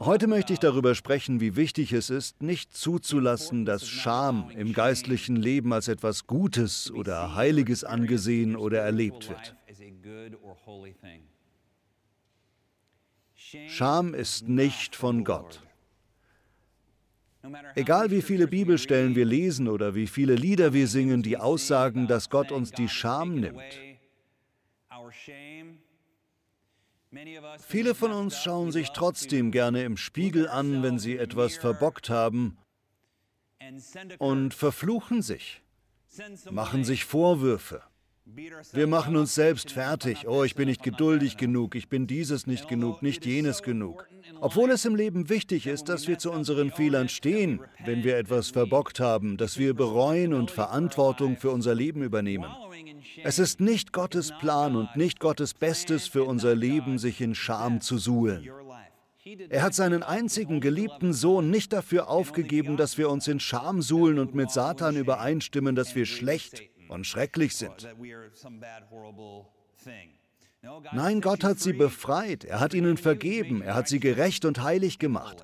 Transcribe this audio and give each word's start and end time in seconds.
Heute 0.00 0.26
möchte 0.26 0.52
ich 0.52 0.58
darüber 0.58 0.94
sprechen, 0.94 1.40
wie 1.40 1.56
wichtig 1.56 1.92
es 1.92 2.10
ist, 2.10 2.42
nicht 2.42 2.74
zuzulassen, 2.74 3.64
dass 3.64 3.88
Scham 3.88 4.50
im 4.50 4.72
geistlichen 4.72 5.36
Leben 5.36 5.72
als 5.72 5.88
etwas 5.88 6.26
Gutes 6.26 6.90
oder 6.90 7.34
Heiliges 7.34 7.84
angesehen 7.84 8.56
oder 8.56 8.80
erlebt 8.80 9.28
wird. 9.28 9.56
Scham 13.68 14.14
ist 14.14 14.48
nicht 14.48 14.96
von 14.96 15.24
Gott. 15.24 15.62
Egal 17.74 18.10
wie 18.10 18.22
viele 18.22 18.46
Bibelstellen 18.46 19.16
wir 19.16 19.24
lesen 19.24 19.68
oder 19.68 19.94
wie 19.94 20.06
viele 20.06 20.34
Lieder 20.34 20.72
wir 20.72 20.86
singen, 20.86 21.22
die 21.22 21.36
aussagen, 21.36 22.06
dass 22.06 22.30
Gott 22.30 22.52
uns 22.52 22.70
die 22.70 22.88
Scham 22.88 23.34
nimmt. 23.34 23.80
Viele 27.60 27.94
von 27.94 28.12
uns 28.12 28.38
schauen 28.42 28.72
sich 28.72 28.90
trotzdem 28.90 29.50
gerne 29.50 29.84
im 29.84 29.96
Spiegel 29.96 30.48
an, 30.48 30.82
wenn 30.82 30.98
sie 30.98 31.16
etwas 31.16 31.56
verbockt 31.56 32.08
haben 32.08 32.56
und 34.18 34.54
verfluchen 34.54 35.20
sich, 35.20 35.62
machen 36.50 36.84
sich 36.84 37.04
Vorwürfe. 37.04 37.82
Wir 38.72 38.86
machen 38.86 39.16
uns 39.16 39.34
selbst 39.34 39.72
fertig. 39.72 40.26
Oh, 40.28 40.44
ich 40.44 40.54
bin 40.54 40.68
nicht 40.68 40.82
geduldig 40.82 41.36
genug, 41.36 41.74
ich 41.74 41.88
bin 41.88 42.06
dieses 42.06 42.46
nicht 42.46 42.68
genug, 42.68 43.02
nicht 43.02 43.26
jenes 43.26 43.62
genug. 43.62 44.06
Obwohl 44.40 44.70
es 44.70 44.84
im 44.84 44.94
Leben 44.94 45.28
wichtig 45.28 45.66
ist, 45.66 45.88
dass 45.88 46.06
wir 46.06 46.18
zu 46.18 46.30
unseren 46.30 46.70
Fehlern 46.70 47.08
stehen, 47.08 47.60
wenn 47.84 48.04
wir 48.04 48.16
etwas 48.16 48.50
verbockt 48.50 49.00
haben, 49.00 49.36
dass 49.36 49.58
wir 49.58 49.74
bereuen 49.74 50.34
und 50.34 50.50
Verantwortung 50.50 51.36
für 51.36 51.50
unser 51.50 51.74
Leben 51.74 52.02
übernehmen. 52.02 52.50
Es 53.24 53.38
ist 53.38 53.60
nicht 53.60 53.92
Gottes 53.92 54.32
Plan 54.38 54.76
und 54.76 54.94
nicht 54.96 55.18
Gottes 55.18 55.52
Bestes 55.52 56.06
für 56.06 56.24
unser 56.24 56.54
Leben, 56.54 56.98
sich 56.98 57.20
in 57.20 57.34
Scham 57.34 57.80
zu 57.80 57.98
suhlen. 57.98 58.48
Er 59.50 59.62
hat 59.62 59.74
seinen 59.74 60.02
einzigen 60.02 60.60
geliebten 60.60 61.12
Sohn 61.12 61.50
nicht 61.50 61.72
dafür 61.72 62.08
aufgegeben, 62.08 62.76
dass 62.76 62.98
wir 62.98 63.08
uns 63.08 63.28
in 63.28 63.38
Scham 63.38 63.80
suhlen 63.80 64.18
und 64.18 64.34
mit 64.34 64.50
Satan 64.50 64.96
übereinstimmen, 64.96 65.76
dass 65.76 65.94
wir 65.94 66.06
schlecht 66.06 66.62
und 66.92 67.06
schrecklich 67.06 67.56
sind. 67.56 67.88
Nein, 70.92 71.20
Gott 71.20 71.42
hat 71.42 71.58
sie 71.58 71.72
befreit, 71.72 72.44
er 72.44 72.60
hat 72.60 72.72
ihnen 72.72 72.96
vergeben, 72.96 73.62
er 73.62 73.74
hat 73.74 73.88
sie 73.88 73.98
gerecht 73.98 74.44
und 74.44 74.62
heilig 74.62 74.98
gemacht. 74.98 75.42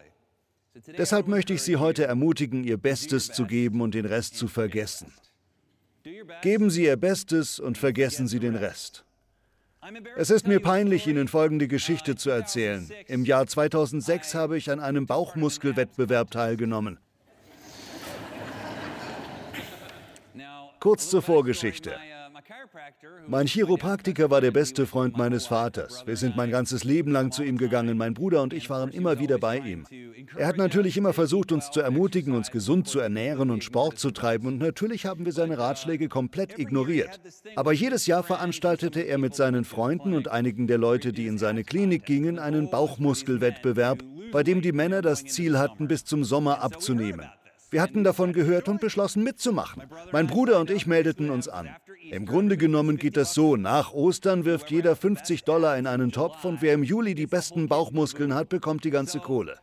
Deshalb 0.86 1.26
möchte 1.26 1.52
ich 1.54 1.62
Sie 1.62 1.76
heute 1.76 2.04
ermutigen, 2.04 2.62
Ihr 2.62 2.76
Bestes 2.76 3.28
zu 3.32 3.46
geben 3.46 3.80
und 3.80 3.94
den 3.94 4.04
Rest 4.04 4.36
zu 4.36 4.46
vergessen. 4.46 5.12
Geben 6.42 6.70
Sie 6.70 6.84
Ihr 6.84 6.96
Bestes 6.96 7.58
und 7.58 7.78
vergessen 7.78 8.28
Sie 8.28 8.38
den 8.38 8.54
Rest. 8.54 9.04
Es 10.16 10.30
ist 10.30 10.46
mir 10.46 10.60
peinlich, 10.60 11.06
Ihnen 11.06 11.28
folgende 11.28 11.66
Geschichte 11.66 12.16
zu 12.16 12.30
erzählen. 12.30 12.88
Im 13.06 13.24
Jahr 13.24 13.46
2006 13.46 14.34
habe 14.34 14.56
ich 14.56 14.70
an 14.70 14.80
einem 14.80 15.06
Bauchmuskelwettbewerb 15.06 16.30
teilgenommen. 16.30 16.98
Kurz 20.80 21.10
zur 21.10 21.22
Vorgeschichte. 21.22 21.92
Mein 23.26 23.46
Chiropraktiker 23.46 24.30
war 24.30 24.40
der 24.40 24.52
beste 24.52 24.86
Freund 24.86 25.16
meines 25.16 25.46
Vaters. 25.46 26.06
Wir 26.06 26.16
sind 26.16 26.36
mein 26.36 26.50
ganzes 26.50 26.84
Leben 26.84 27.10
lang 27.10 27.30
zu 27.30 27.42
ihm 27.42 27.58
gegangen. 27.58 27.98
Mein 27.98 28.14
Bruder 28.14 28.42
und 28.42 28.52
ich 28.52 28.70
waren 28.70 28.90
immer 28.90 29.18
wieder 29.18 29.38
bei 29.38 29.58
ihm. 29.58 29.84
Er 30.36 30.46
hat 30.46 30.56
natürlich 30.56 30.96
immer 30.96 31.12
versucht, 31.12 31.52
uns 31.52 31.70
zu 31.70 31.80
ermutigen, 31.80 32.34
uns 32.34 32.50
gesund 32.50 32.88
zu 32.88 33.00
ernähren 33.00 33.50
und 33.50 33.64
Sport 33.64 33.98
zu 33.98 34.12
treiben. 34.12 34.46
Und 34.46 34.58
natürlich 34.58 35.04
haben 35.04 35.24
wir 35.26 35.32
seine 35.32 35.58
Ratschläge 35.58 36.08
komplett 36.08 36.58
ignoriert. 36.58 37.20
Aber 37.56 37.72
jedes 37.72 38.06
Jahr 38.06 38.22
veranstaltete 38.22 39.00
er 39.00 39.18
mit 39.18 39.34
seinen 39.34 39.64
Freunden 39.64 40.14
und 40.14 40.28
einigen 40.28 40.66
der 40.66 40.78
Leute, 40.78 41.12
die 41.12 41.26
in 41.26 41.38
seine 41.38 41.64
Klinik 41.64 42.06
gingen, 42.06 42.38
einen 42.38 42.70
Bauchmuskelwettbewerb, 42.70 44.02
bei 44.32 44.42
dem 44.42 44.62
die 44.62 44.72
Männer 44.72 45.02
das 45.02 45.24
Ziel 45.24 45.58
hatten, 45.58 45.88
bis 45.88 46.04
zum 46.04 46.24
Sommer 46.24 46.62
abzunehmen. 46.62 47.28
Wir 47.70 47.82
hatten 47.82 48.02
davon 48.04 48.32
gehört 48.32 48.68
und 48.68 48.80
beschlossen 48.80 49.22
mitzumachen. 49.22 49.82
Mein 50.12 50.26
Bruder 50.26 50.58
und 50.60 50.70
ich 50.70 50.86
meldeten 50.86 51.30
uns 51.30 51.48
an. 51.48 51.68
Im 52.10 52.24
Grunde 52.24 52.56
genommen 52.56 52.96
geht 52.96 53.16
das 53.16 53.34
so, 53.34 53.56
nach 53.56 53.92
Ostern 53.92 54.44
wirft 54.44 54.70
jeder 54.70 54.96
50 54.96 55.44
Dollar 55.44 55.76
in 55.76 55.86
einen 55.86 56.10
Topf 56.10 56.44
und 56.44 56.62
wer 56.62 56.74
im 56.74 56.82
Juli 56.82 57.14
die 57.14 57.26
besten 57.26 57.68
Bauchmuskeln 57.68 58.34
hat, 58.34 58.48
bekommt 58.48 58.84
die 58.84 58.90
ganze 58.90 59.18
Kohle. 59.18 59.58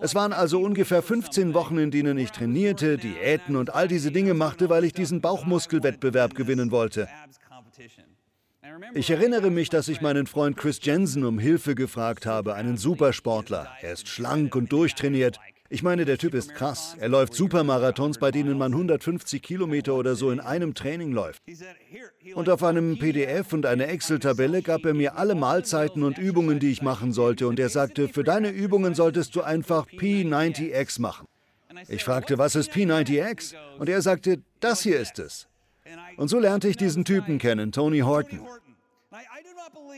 Es 0.00 0.14
waren 0.14 0.32
also 0.32 0.60
ungefähr 0.60 1.02
15 1.02 1.54
Wochen, 1.54 1.78
in 1.78 1.90
denen 1.90 2.18
ich 2.18 2.30
trainierte, 2.32 2.98
Diäten 2.98 3.56
und 3.56 3.74
all 3.74 3.88
diese 3.88 4.10
Dinge 4.10 4.34
machte, 4.34 4.68
weil 4.68 4.84
ich 4.84 4.92
diesen 4.92 5.20
Bauchmuskelwettbewerb 5.20 6.34
gewinnen 6.34 6.70
wollte. 6.70 7.08
Ich 8.94 9.10
erinnere 9.10 9.50
mich, 9.50 9.68
dass 9.68 9.88
ich 9.88 10.00
meinen 10.00 10.26
Freund 10.26 10.56
Chris 10.56 10.80
Jensen 10.82 11.24
um 11.24 11.38
Hilfe 11.38 11.74
gefragt 11.74 12.26
habe, 12.26 12.54
einen 12.54 12.76
Supersportler. 12.76 13.68
Er 13.80 13.92
ist 13.92 14.08
schlank 14.08 14.54
und 14.56 14.72
durchtrainiert. 14.72 15.38
Ich 15.68 15.82
meine, 15.82 16.04
der 16.04 16.18
Typ 16.18 16.34
ist 16.34 16.54
krass. 16.54 16.96
Er 16.98 17.08
läuft 17.08 17.34
Supermarathons, 17.34 18.18
bei 18.18 18.30
denen 18.30 18.56
man 18.56 18.72
150 18.72 19.42
Kilometer 19.42 19.94
oder 19.94 20.14
so 20.14 20.30
in 20.30 20.40
einem 20.40 20.74
Training 20.74 21.12
läuft. 21.12 21.42
Und 22.34 22.48
auf 22.48 22.62
einem 22.62 22.98
PDF 22.98 23.52
und 23.52 23.66
einer 23.66 23.88
Excel-Tabelle 23.88 24.62
gab 24.62 24.84
er 24.84 24.94
mir 24.94 25.16
alle 25.16 25.34
Mahlzeiten 25.34 26.02
und 26.02 26.18
Übungen, 26.18 26.60
die 26.60 26.70
ich 26.70 26.82
machen 26.82 27.12
sollte. 27.12 27.48
Und 27.48 27.58
er 27.58 27.68
sagte, 27.68 28.08
für 28.08 28.24
deine 28.24 28.50
Übungen 28.50 28.94
solltest 28.94 29.34
du 29.34 29.42
einfach 29.42 29.86
P90X 29.88 31.00
machen. 31.00 31.26
Ich 31.88 32.04
fragte, 32.04 32.38
was 32.38 32.54
ist 32.54 32.72
P90X? 32.72 33.54
Und 33.78 33.88
er 33.88 34.02
sagte, 34.02 34.40
das 34.60 34.82
hier 34.82 34.98
ist 34.98 35.18
es. 35.18 35.48
Und 36.16 36.28
so 36.28 36.38
lernte 36.38 36.68
ich 36.68 36.76
diesen 36.76 37.04
Typen 37.04 37.38
kennen, 37.38 37.72
Tony 37.72 38.00
Horton. 38.00 38.40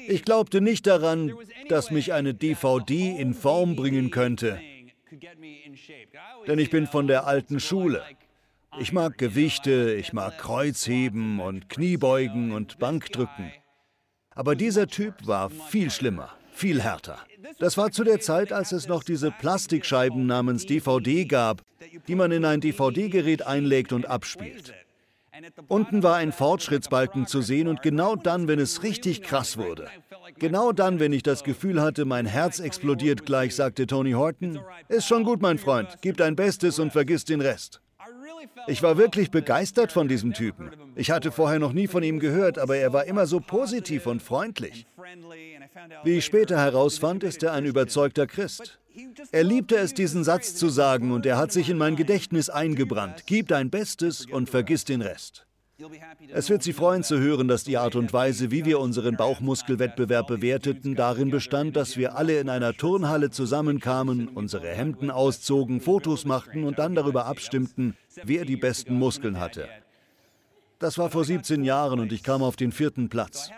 Ich 0.06 0.24
glaubte 0.24 0.60
nicht 0.60 0.86
daran, 0.86 1.34
dass 1.68 1.90
mich 1.90 2.12
eine 2.12 2.34
DVD 2.34 3.16
in 3.18 3.34
Form 3.34 3.76
bringen 3.76 4.10
könnte. 4.10 4.60
Denn 6.46 6.58
ich 6.58 6.70
bin 6.70 6.86
von 6.86 7.06
der 7.06 7.26
alten 7.26 7.60
Schule. 7.60 8.02
Ich 8.78 8.92
mag 8.92 9.18
Gewichte, 9.18 9.94
ich 9.94 10.12
mag 10.12 10.38
Kreuzheben 10.38 11.40
und 11.40 11.68
Kniebeugen 11.68 12.52
und 12.52 12.78
Bankdrücken. 12.78 13.52
Aber 14.30 14.54
dieser 14.54 14.86
Typ 14.86 15.26
war 15.26 15.50
viel 15.50 15.90
schlimmer, 15.90 16.30
viel 16.52 16.80
härter. 16.80 17.18
Das 17.58 17.76
war 17.76 17.90
zu 17.90 18.04
der 18.04 18.20
Zeit, 18.20 18.52
als 18.52 18.72
es 18.72 18.86
noch 18.86 19.02
diese 19.02 19.30
Plastikscheiben 19.30 20.26
namens 20.26 20.66
DVD 20.66 21.24
gab, 21.24 21.62
die 22.06 22.14
man 22.14 22.30
in 22.30 22.44
ein 22.44 22.60
DVD-Gerät 22.60 23.46
einlegt 23.46 23.92
und 23.92 24.06
abspielt. 24.06 24.74
Unten 25.68 26.02
war 26.02 26.16
ein 26.16 26.32
Fortschrittsbalken 26.32 27.26
zu 27.26 27.42
sehen 27.42 27.68
und 27.68 27.82
genau 27.82 28.16
dann, 28.16 28.48
wenn 28.48 28.58
es 28.58 28.82
richtig 28.82 29.22
krass 29.22 29.56
wurde, 29.56 29.88
genau 30.38 30.72
dann, 30.72 31.00
wenn 31.00 31.12
ich 31.12 31.22
das 31.22 31.44
Gefühl 31.44 31.80
hatte, 31.80 32.04
mein 32.04 32.26
Herz 32.26 32.60
explodiert 32.60 33.26
gleich, 33.26 33.54
sagte 33.54 33.86
Tony 33.86 34.12
Horton, 34.12 34.60
ist 34.88 35.06
schon 35.06 35.24
gut, 35.24 35.42
mein 35.42 35.58
Freund, 35.58 35.98
gib 36.00 36.16
dein 36.16 36.36
Bestes 36.36 36.78
und 36.78 36.92
vergiss 36.92 37.24
den 37.24 37.40
Rest. 37.40 37.80
Ich 38.66 38.82
war 38.82 38.98
wirklich 38.98 39.30
begeistert 39.30 39.92
von 39.92 40.08
diesem 40.08 40.32
Typen. 40.32 40.70
Ich 40.94 41.10
hatte 41.10 41.32
vorher 41.32 41.58
noch 41.58 41.72
nie 41.72 41.86
von 41.86 42.02
ihm 42.02 42.18
gehört, 42.18 42.58
aber 42.58 42.76
er 42.76 42.92
war 42.92 43.04
immer 43.04 43.26
so 43.26 43.40
positiv 43.40 44.06
und 44.06 44.22
freundlich. 44.22 44.86
Wie 46.04 46.18
ich 46.18 46.24
später 46.24 46.58
herausfand, 46.58 47.24
ist 47.24 47.42
er 47.42 47.52
ein 47.52 47.64
überzeugter 47.64 48.26
Christ. 48.26 48.78
Er 49.30 49.44
liebte 49.44 49.76
es, 49.76 49.94
diesen 49.94 50.24
Satz 50.24 50.54
zu 50.54 50.68
sagen, 50.68 51.12
und 51.12 51.24
er 51.24 51.38
hat 51.38 51.52
sich 51.52 51.70
in 51.70 51.78
mein 51.78 51.96
Gedächtnis 51.96 52.50
eingebrannt. 52.50 53.24
Gib 53.26 53.48
dein 53.48 53.70
Bestes 53.70 54.26
und 54.26 54.50
vergiss 54.50 54.84
den 54.84 55.02
Rest. 55.02 55.47
Es 56.34 56.50
wird 56.50 56.64
Sie 56.64 56.72
freuen 56.72 57.04
zu 57.04 57.20
hören, 57.20 57.46
dass 57.46 57.62
die 57.62 57.78
Art 57.78 57.94
und 57.94 58.12
Weise, 58.12 58.50
wie 58.50 58.64
wir 58.64 58.80
unseren 58.80 59.16
Bauchmuskelwettbewerb 59.16 60.26
bewerteten, 60.26 60.96
darin 60.96 61.30
bestand, 61.30 61.76
dass 61.76 61.96
wir 61.96 62.16
alle 62.16 62.40
in 62.40 62.48
einer 62.48 62.74
Turnhalle 62.74 63.30
zusammenkamen, 63.30 64.26
unsere 64.26 64.68
Hemden 64.68 65.10
auszogen, 65.10 65.80
Fotos 65.80 66.24
machten 66.24 66.64
und 66.64 66.80
dann 66.80 66.96
darüber 66.96 67.26
abstimmten, 67.26 67.96
wer 68.24 68.44
die 68.44 68.56
besten 68.56 68.94
Muskeln 68.94 69.38
hatte. 69.38 69.68
Das 70.80 70.98
war 70.98 71.10
vor 71.10 71.24
17 71.24 71.62
Jahren 71.64 72.00
und 72.00 72.12
ich 72.12 72.22
kam 72.24 72.42
auf 72.42 72.56
den 72.56 72.72
vierten 72.72 73.08
Platz. 73.08 73.50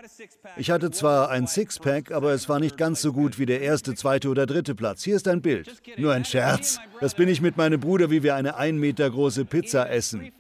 Ich 0.57 0.71
hatte 0.71 0.91
zwar 0.91 1.31
ein 1.31 1.47
Sixpack, 1.47 2.13
aber 2.13 2.33
es 2.33 2.49
war 2.49 2.61
nicht 2.61 2.77
ganz 2.77 3.01
so 3.01 3.13
gut 3.13 3.39
wie 3.39 3.47
der 3.47 3.61
erste, 3.61 3.95
zweite 3.95 4.29
oder 4.29 4.47
dritte 4.47 4.75
Platz. 4.75 5.05
Hier 5.05 5.17
ist 5.17 5.29
ein 5.29 5.43
Bild. 5.43 5.71
Nur 5.97 6.13
ein 6.13 6.25
Scherz. 6.25 6.79
Das 7.01 7.15
bin 7.15 7.29
ich 7.29 7.41
mit 7.41 7.57
meinem 7.57 7.81
Bruder, 7.81 8.11
wie 8.11 8.23
wir 8.23 8.35
eine 8.35 8.57
ein 8.57 8.77
Meter 8.77 9.09
große 9.11 9.45
Pizza 9.45 9.91
essen. 9.91 10.33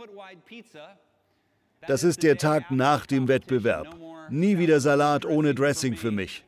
Das 1.87 2.05
ist 2.05 2.23
der 2.23 2.37
Tag 2.37 2.71
nach 2.71 3.07
dem 3.07 3.27
Wettbewerb. 3.29 3.97
Nie 4.29 4.59
wieder 4.59 4.81
Salat 4.81 5.25
ohne 5.25 5.55
Dressing 5.55 5.97
für 5.97 6.11
mich. 6.11 6.45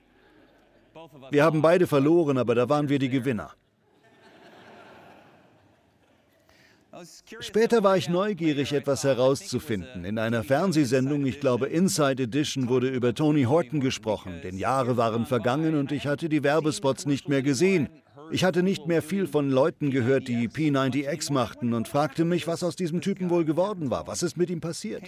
Wir 1.30 1.42
haben 1.44 1.62
beide 1.62 1.86
verloren, 1.86 2.38
aber 2.38 2.54
da 2.54 2.68
waren 2.68 2.88
wir 2.88 2.98
die 2.98 3.08
Gewinner. 3.08 3.52
Später 7.40 7.82
war 7.82 7.96
ich 7.96 8.08
neugierig, 8.10 8.72
etwas 8.74 9.02
herauszufinden. 9.02 10.04
In 10.04 10.18
einer 10.18 10.44
Fernsehsendung, 10.44 11.24
ich 11.26 11.40
glaube 11.40 11.66
Inside 11.66 12.22
Edition, 12.24 12.68
wurde 12.68 12.88
über 12.88 13.14
Tony 13.14 13.44
Horton 13.44 13.80
gesprochen, 13.80 14.40
denn 14.44 14.58
Jahre 14.58 14.98
waren 14.98 15.24
vergangen 15.24 15.74
und 15.74 15.90
ich 15.90 16.06
hatte 16.06 16.28
die 16.28 16.44
Werbespots 16.44 17.06
nicht 17.06 17.28
mehr 17.28 17.42
gesehen. 17.42 17.88
Ich 18.32 18.44
hatte 18.44 18.62
nicht 18.62 18.86
mehr 18.86 19.02
viel 19.02 19.26
von 19.26 19.50
Leuten 19.50 19.90
gehört, 19.90 20.26
die 20.26 20.48
P90X 20.48 21.32
machten 21.32 21.74
und 21.74 21.86
fragte 21.86 22.24
mich, 22.24 22.46
was 22.46 22.64
aus 22.64 22.76
diesem 22.76 23.00
Typen 23.00 23.30
wohl 23.30 23.44
geworden 23.44 23.90
war. 23.90 24.06
Was 24.06 24.22
ist 24.22 24.36
mit 24.36 24.48
ihm 24.48 24.60
passiert? 24.60 25.02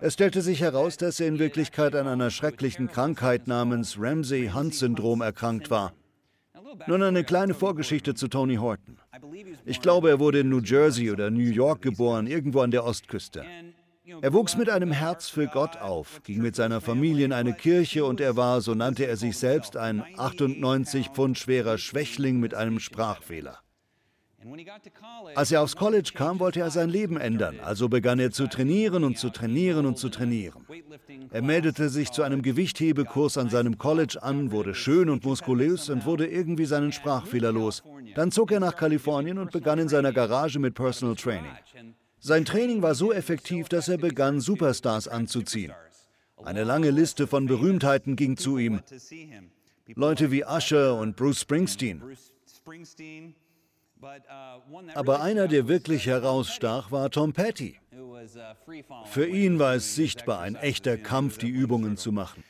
Es 0.00 0.14
stellte 0.14 0.40
sich 0.40 0.62
heraus, 0.62 0.96
dass 0.96 1.20
er 1.20 1.28
in 1.28 1.38
Wirklichkeit 1.38 1.94
an 1.94 2.08
einer 2.08 2.30
schrecklichen 2.30 2.88
Krankheit 2.88 3.46
namens 3.46 3.96
Ramsey-Hunt-Syndrom 3.98 5.20
erkrankt 5.20 5.70
war. 5.70 5.92
Nun 6.86 7.02
eine 7.02 7.24
kleine 7.24 7.54
Vorgeschichte 7.54 8.14
zu 8.14 8.28
Tony 8.28 8.56
Horton. 8.56 8.98
Ich 9.64 9.80
glaube, 9.80 10.08
er 10.08 10.18
wurde 10.18 10.40
in 10.40 10.48
New 10.48 10.60
Jersey 10.60 11.10
oder 11.10 11.30
New 11.30 11.40
York 11.40 11.82
geboren, 11.82 12.26
irgendwo 12.26 12.60
an 12.60 12.70
der 12.70 12.84
Ostküste. 12.84 13.44
Er 14.22 14.32
wuchs 14.32 14.56
mit 14.56 14.70
einem 14.70 14.92
Herz 14.92 15.28
für 15.28 15.48
Gott 15.48 15.78
auf, 15.78 16.22
ging 16.22 16.40
mit 16.40 16.54
seiner 16.54 16.80
Familie 16.80 17.24
in 17.24 17.32
eine 17.32 17.54
Kirche 17.54 18.04
und 18.04 18.20
er 18.20 18.36
war, 18.36 18.60
so 18.60 18.74
nannte 18.74 19.06
er 19.06 19.16
sich 19.16 19.36
selbst, 19.36 19.76
ein 19.76 20.04
98 20.16 21.08
Pfund 21.08 21.38
schwerer 21.38 21.76
Schwächling 21.76 22.38
mit 22.38 22.54
einem 22.54 22.78
Sprachfehler. 22.78 23.58
Als 25.34 25.50
er 25.50 25.62
aufs 25.62 25.74
College 25.74 26.12
kam, 26.14 26.38
wollte 26.38 26.60
er 26.60 26.70
sein 26.70 26.88
Leben 26.88 27.16
ändern, 27.16 27.58
also 27.64 27.88
begann 27.88 28.20
er 28.20 28.30
zu 28.30 28.46
trainieren 28.46 29.02
und 29.02 29.18
zu 29.18 29.30
trainieren 29.30 29.86
und 29.86 29.98
zu 29.98 30.08
trainieren. 30.08 30.64
Er 31.32 31.42
meldete 31.42 31.88
sich 31.88 32.12
zu 32.12 32.22
einem 32.22 32.42
Gewichthebekurs 32.42 33.38
an 33.38 33.50
seinem 33.50 33.76
College 33.76 34.22
an, 34.22 34.52
wurde 34.52 34.74
schön 34.74 35.10
und 35.10 35.24
muskulös 35.24 35.90
und 35.90 36.04
wurde 36.06 36.28
irgendwie 36.28 36.66
seinen 36.66 36.92
Sprachfehler 36.92 37.50
los. 37.50 37.82
Dann 38.14 38.30
zog 38.30 38.52
er 38.52 38.60
nach 38.60 38.76
Kalifornien 38.76 39.38
und 39.38 39.50
begann 39.50 39.80
in 39.80 39.88
seiner 39.88 40.12
Garage 40.12 40.60
mit 40.60 40.74
Personal 40.74 41.16
Training. 41.16 41.50
Sein 42.26 42.44
Training 42.44 42.82
war 42.82 42.96
so 42.96 43.12
effektiv, 43.12 43.68
dass 43.68 43.86
er 43.86 43.98
begann, 43.98 44.40
Superstars 44.40 45.06
anzuziehen. 45.06 45.72
Eine 46.44 46.64
lange 46.64 46.90
Liste 46.90 47.28
von 47.28 47.46
Berühmtheiten 47.46 48.16
ging 48.16 48.36
zu 48.36 48.58
ihm. 48.58 48.80
Leute 49.94 50.32
wie 50.32 50.44
Usher 50.44 50.96
und 50.96 51.14
Bruce 51.14 51.42
Springsteen. 51.42 52.02
Aber 54.96 55.20
einer, 55.20 55.46
der 55.46 55.68
wirklich 55.68 56.08
herausstach, 56.08 56.90
war 56.90 57.10
Tom 57.10 57.32
Petty. 57.32 57.78
Für 59.04 59.28
ihn 59.28 59.60
war 59.60 59.76
es 59.76 59.94
sichtbar 59.94 60.40
ein 60.40 60.56
echter 60.56 60.96
Kampf, 60.96 61.38
die 61.38 61.48
Übungen 61.48 61.96
zu 61.96 62.10
machen. 62.10 62.42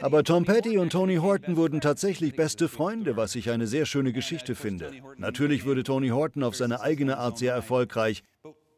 Aber 0.00 0.22
Tom 0.22 0.44
Petty 0.44 0.78
und 0.78 0.92
Tony 0.92 1.16
Horton 1.16 1.56
wurden 1.56 1.80
tatsächlich 1.80 2.36
beste 2.36 2.68
Freunde, 2.68 3.16
was 3.16 3.34
ich 3.34 3.50
eine 3.50 3.66
sehr 3.66 3.86
schöne 3.86 4.12
Geschichte 4.12 4.54
finde. 4.54 4.92
Natürlich 5.16 5.66
wurde 5.66 5.82
Tony 5.82 6.10
Horton 6.10 6.44
auf 6.44 6.54
seine 6.54 6.80
eigene 6.80 7.18
Art 7.18 7.38
sehr 7.38 7.52
erfolgreich, 7.52 8.22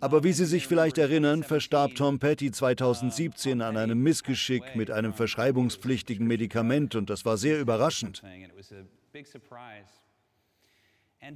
aber 0.02 0.24
wie 0.24 0.32
Sie 0.32 0.46
sich 0.46 0.66
vielleicht 0.66 0.98
erinnern, 0.98 1.44
verstarb 1.44 1.94
Tom 1.94 2.18
Petty 2.18 2.50
2017 2.50 3.62
an 3.62 3.76
einem 3.76 4.02
Missgeschick 4.02 4.74
mit 4.74 4.90
einem 4.90 5.14
verschreibungspflichtigen 5.14 6.26
Medikament 6.26 6.96
und 6.96 7.08
das 7.08 7.24
war 7.24 7.36
sehr 7.36 7.60
überraschend. 7.60 8.20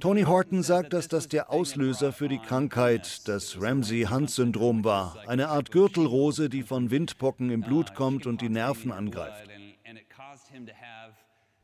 Tony 0.01 0.23
Horton 0.23 0.63
sagt, 0.63 0.91
dass 0.91 1.07
das 1.07 1.29
der 1.29 1.49
Auslöser 1.49 2.11
für 2.11 2.27
die 2.27 2.39
Krankheit, 2.39 3.25
das 3.29 3.61
Ramsey-Hunt-Syndrom 3.61 4.83
war, 4.83 5.15
eine 5.27 5.47
Art 5.47 5.71
Gürtelrose, 5.71 6.49
die 6.49 6.63
von 6.63 6.91
Windpocken 6.91 7.49
im 7.51 7.61
Blut 7.61 7.95
kommt 7.95 8.27
und 8.27 8.41
die 8.41 8.49
Nerven 8.49 8.91
angreift. 8.91 9.47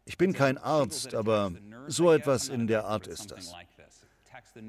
Ich 0.06 0.18
bin 0.18 0.32
kein 0.32 0.58
Arzt, 0.58 1.16
aber 1.16 1.52
so 1.88 2.14
etwas 2.14 2.48
in 2.48 2.68
der 2.68 2.86
Art 2.86 3.08
ist 3.08 3.32
das. 3.32 3.54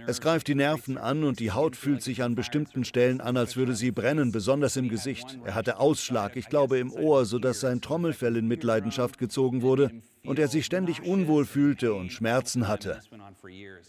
Es 0.06 0.22
greift 0.22 0.48
die 0.48 0.54
Nerven 0.54 0.96
an 0.96 1.24
und 1.24 1.40
die 1.40 1.52
Haut 1.52 1.76
fühlt 1.76 2.02
sich 2.02 2.22
an 2.22 2.34
bestimmten 2.34 2.84
Stellen 2.84 3.20
an, 3.20 3.36
als 3.36 3.56
würde 3.56 3.74
sie 3.74 3.90
brennen, 3.90 4.32
besonders 4.32 4.76
im 4.76 4.88
Gesicht. 4.88 5.38
Er 5.44 5.54
hatte 5.54 5.78
Ausschlag, 5.78 6.36
ich 6.36 6.48
glaube 6.48 6.78
im 6.78 6.90
Ohr, 6.90 7.26
sodass 7.26 7.60
sein 7.60 7.82
Trommelfell 7.82 8.36
in 8.36 8.48
Mitleidenschaft 8.48 9.18
gezogen 9.18 9.60
wurde 9.60 9.90
und 10.24 10.38
er 10.38 10.48
sich 10.48 10.64
ständig 10.64 11.02
unwohl 11.02 11.44
fühlte 11.44 11.92
und 11.92 12.12
Schmerzen 12.12 12.66
hatte. 12.66 13.00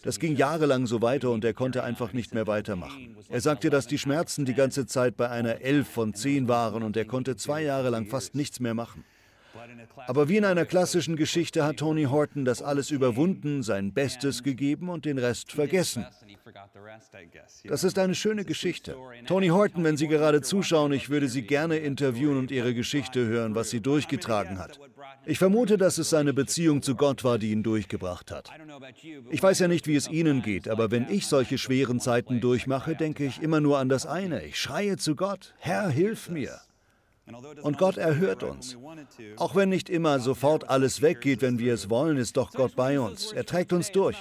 Das 0.02 0.20
ging 0.20 0.36
jahrelang 0.36 0.86
so 0.86 1.00
weiter 1.00 1.30
und 1.30 1.44
er 1.46 1.54
konnte 1.54 1.82
einfach 1.82 2.12
nicht 2.12 2.34
mehr 2.34 2.46
weitermachen. 2.46 3.16
Er 3.30 3.40
sagte, 3.40 3.70
dass 3.70 3.86
die 3.86 3.98
Schmerzen 3.98 4.44
die 4.44 4.54
ganze 4.54 4.86
Zeit 4.86 5.16
bei 5.16 5.30
einer 5.30 5.62
11 5.62 5.88
von 5.88 6.12
10 6.12 6.46
waren 6.46 6.82
und 6.82 6.98
er 6.98 7.06
konnte 7.06 7.36
zwei 7.36 7.62
Jahre 7.62 7.88
lang 7.88 8.06
fast 8.06 8.34
nichts 8.34 8.60
mehr 8.60 8.74
machen. 8.74 9.02
Aber 10.06 10.28
wie 10.28 10.36
in 10.36 10.44
einer 10.44 10.64
klassischen 10.64 11.16
Geschichte 11.16 11.64
hat 11.64 11.78
Tony 11.78 12.04
Horton 12.04 12.44
das 12.44 12.62
alles 12.62 12.90
überwunden, 12.90 13.62
sein 13.62 13.92
Bestes 13.92 14.42
gegeben 14.42 14.88
und 14.88 15.04
den 15.04 15.18
Rest 15.18 15.52
vergessen. 15.52 16.06
Das 17.64 17.84
ist 17.84 17.98
eine 17.98 18.14
schöne 18.14 18.44
Geschichte. 18.44 18.96
Tony 19.26 19.48
Horton, 19.48 19.84
wenn 19.84 19.96
Sie 19.96 20.08
gerade 20.08 20.42
zuschauen, 20.42 20.92
ich 20.92 21.10
würde 21.10 21.28
Sie 21.28 21.42
gerne 21.42 21.78
interviewen 21.78 22.38
und 22.38 22.50
Ihre 22.50 22.74
Geschichte 22.74 23.26
hören, 23.26 23.54
was 23.54 23.70
sie 23.70 23.80
durchgetragen 23.80 24.58
hat. 24.58 24.78
Ich 25.24 25.38
vermute, 25.38 25.76
dass 25.76 25.98
es 25.98 26.10
seine 26.10 26.32
Beziehung 26.32 26.82
zu 26.82 26.94
Gott 26.94 27.24
war, 27.24 27.38
die 27.38 27.50
ihn 27.50 27.62
durchgebracht 27.62 28.30
hat. 28.30 28.50
Ich 29.30 29.42
weiß 29.42 29.58
ja 29.58 29.68
nicht, 29.68 29.86
wie 29.86 29.96
es 29.96 30.08
Ihnen 30.08 30.42
geht, 30.42 30.68
aber 30.68 30.90
wenn 30.90 31.08
ich 31.10 31.26
solche 31.26 31.58
schweren 31.58 32.00
Zeiten 32.00 32.40
durchmache, 32.40 32.94
denke 32.94 33.24
ich 33.24 33.42
immer 33.42 33.60
nur 33.60 33.78
an 33.78 33.88
das 33.88 34.06
eine. 34.06 34.44
Ich 34.44 34.60
schreie 34.60 34.96
zu 34.96 35.16
Gott, 35.16 35.54
Herr, 35.58 35.88
hilf 35.88 36.28
mir. 36.28 36.60
Und 37.62 37.78
Gott 37.78 37.96
erhört 37.96 38.42
uns. 38.44 38.76
Auch 39.36 39.56
wenn 39.56 39.68
nicht 39.68 39.90
immer 39.90 40.20
sofort 40.20 40.70
alles 40.70 41.02
weggeht, 41.02 41.42
wenn 41.42 41.58
wir 41.58 41.74
es 41.74 41.90
wollen, 41.90 42.16
ist 42.18 42.36
doch 42.36 42.52
Gott 42.52 42.76
bei 42.76 43.00
uns. 43.00 43.32
Er 43.32 43.44
trägt 43.44 43.72
uns 43.72 43.90
durch. 43.90 44.16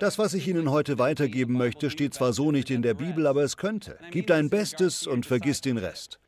Das, 0.00 0.18
was 0.18 0.34
ich 0.34 0.46
Ihnen 0.46 0.70
heute 0.70 0.98
weitergeben 0.98 1.54
möchte, 1.54 1.88
steht 1.88 2.12
zwar 2.12 2.34
so 2.34 2.52
nicht 2.52 2.70
in 2.70 2.82
der 2.82 2.94
Bibel, 2.94 3.26
aber 3.26 3.42
es 3.42 3.56
könnte. 3.56 3.98
Gib 4.10 4.26
dein 4.26 4.50
Bestes 4.50 5.06
und 5.06 5.24
vergiss 5.24 5.62
den 5.62 5.78
Rest. 5.78 6.18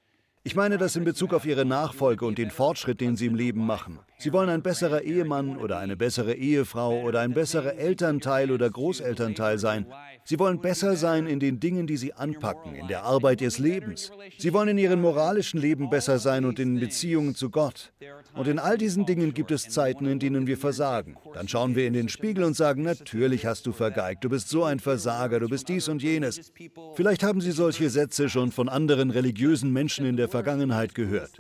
Ich 0.45 0.55
meine 0.55 0.79
das 0.79 0.97
in 0.97 1.05
Bezug 1.05 1.35
auf 1.35 1.45
Ihre 1.45 1.67
Nachfolge 1.67 2.25
und 2.25 2.39
den 2.39 2.51
Fortschritt, 2.51 3.03
den 3.03 3.17
Sie 3.17 3.27
im 3.27 3.35
Leben 3.35 3.67
machen. 3.67 3.99
Sie 4.21 4.33
wollen 4.33 4.49
ein 4.49 4.63
besserer 4.63 5.03
Ehemann 5.03 5.57
oder 5.59 5.79
eine 5.79 5.97
bessere 5.97 6.35
Ehefrau 6.35 7.03
oder 7.03 7.21
ein 7.21 7.35
besserer 7.35 7.75
Elternteil 7.75 8.51
oder 8.51 8.69
Großelternteil 8.69 9.59
sein. 9.59 9.87
Sie 10.25 10.39
wollen 10.41 10.61
besser 10.61 10.97
sein 10.97 11.27
in 11.27 11.39
den 11.39 11.61
Dingen, 11.61 11.87
die 11.87 11.97
sie 11.97 12.13
anpacken, 12.13 12.75
in 12.75 12.89
der 12.89 13.05
Arbeit 13.05 13.41
ihres 13.41 13.59
Lebens. 13.59 14.11
Sie 14.37 14.53
wollen 14.53 14.69
in 14.69 14.79
ihrem 14.79 15.01
moralischen 15.01 15.61
Leben 15.61 15.89
besser 15.89 16.19
sein 16.19 16.45
und 16.45 16.59
in 16.59 16.81
Beziehungen 16.81 17.37
zu 17.37 17.49
Gott. 17.49 17.93
Und 18.35 18.49
in 18.49 18.59
all 18.59 18.77
diesen 18.77 19.07
Dingen 19.07 19.35
gibt 19.35 19.53
es 19.53 19.69
Zeiten, 19.69 20.07
in 20.07 20.19
denen 20.19 20.47
wir 20.47 20.59
versagen. 20.59 21.17
Dann 21.33 21.49
schauen 21.49 21.77
wir 21.77 21.87
in 21.87 21.93
den 21.93 22.09
Spiegel 22.09 22.45
und 22.45 22.55
sagen, 22.55 22.83
natürlich 22.83 23.47
hast 23.47 23.67
du 23.67 23.73
vergeigt, 23.73 24.25
du 24.25 24.29
bist 24.29 24.49
so 24.49 24.65
ein 24.65 24.81
Versager, 24.81 25.41
du 25.41 25.49
bist 25.49 25.69
dies 25.69 25.89
und 25.89 26.03
jenes. 26.03 26.53
Vielleicht 26.95 27.23
haben 27.23 27.41
Sie 27.41 27.53
solche 27.53 27.89
Sätze 27.89 28.29
schon 28.29 28.53
von 28.53 28.69
anderen 28.69 29.11
religiösen 29.11 29.73
Menschen 29.73 30.05
in 30.05 30.17
der 30.17 30.29
Vergangenheit 30.29 30.95
gehört. 30.95 31.31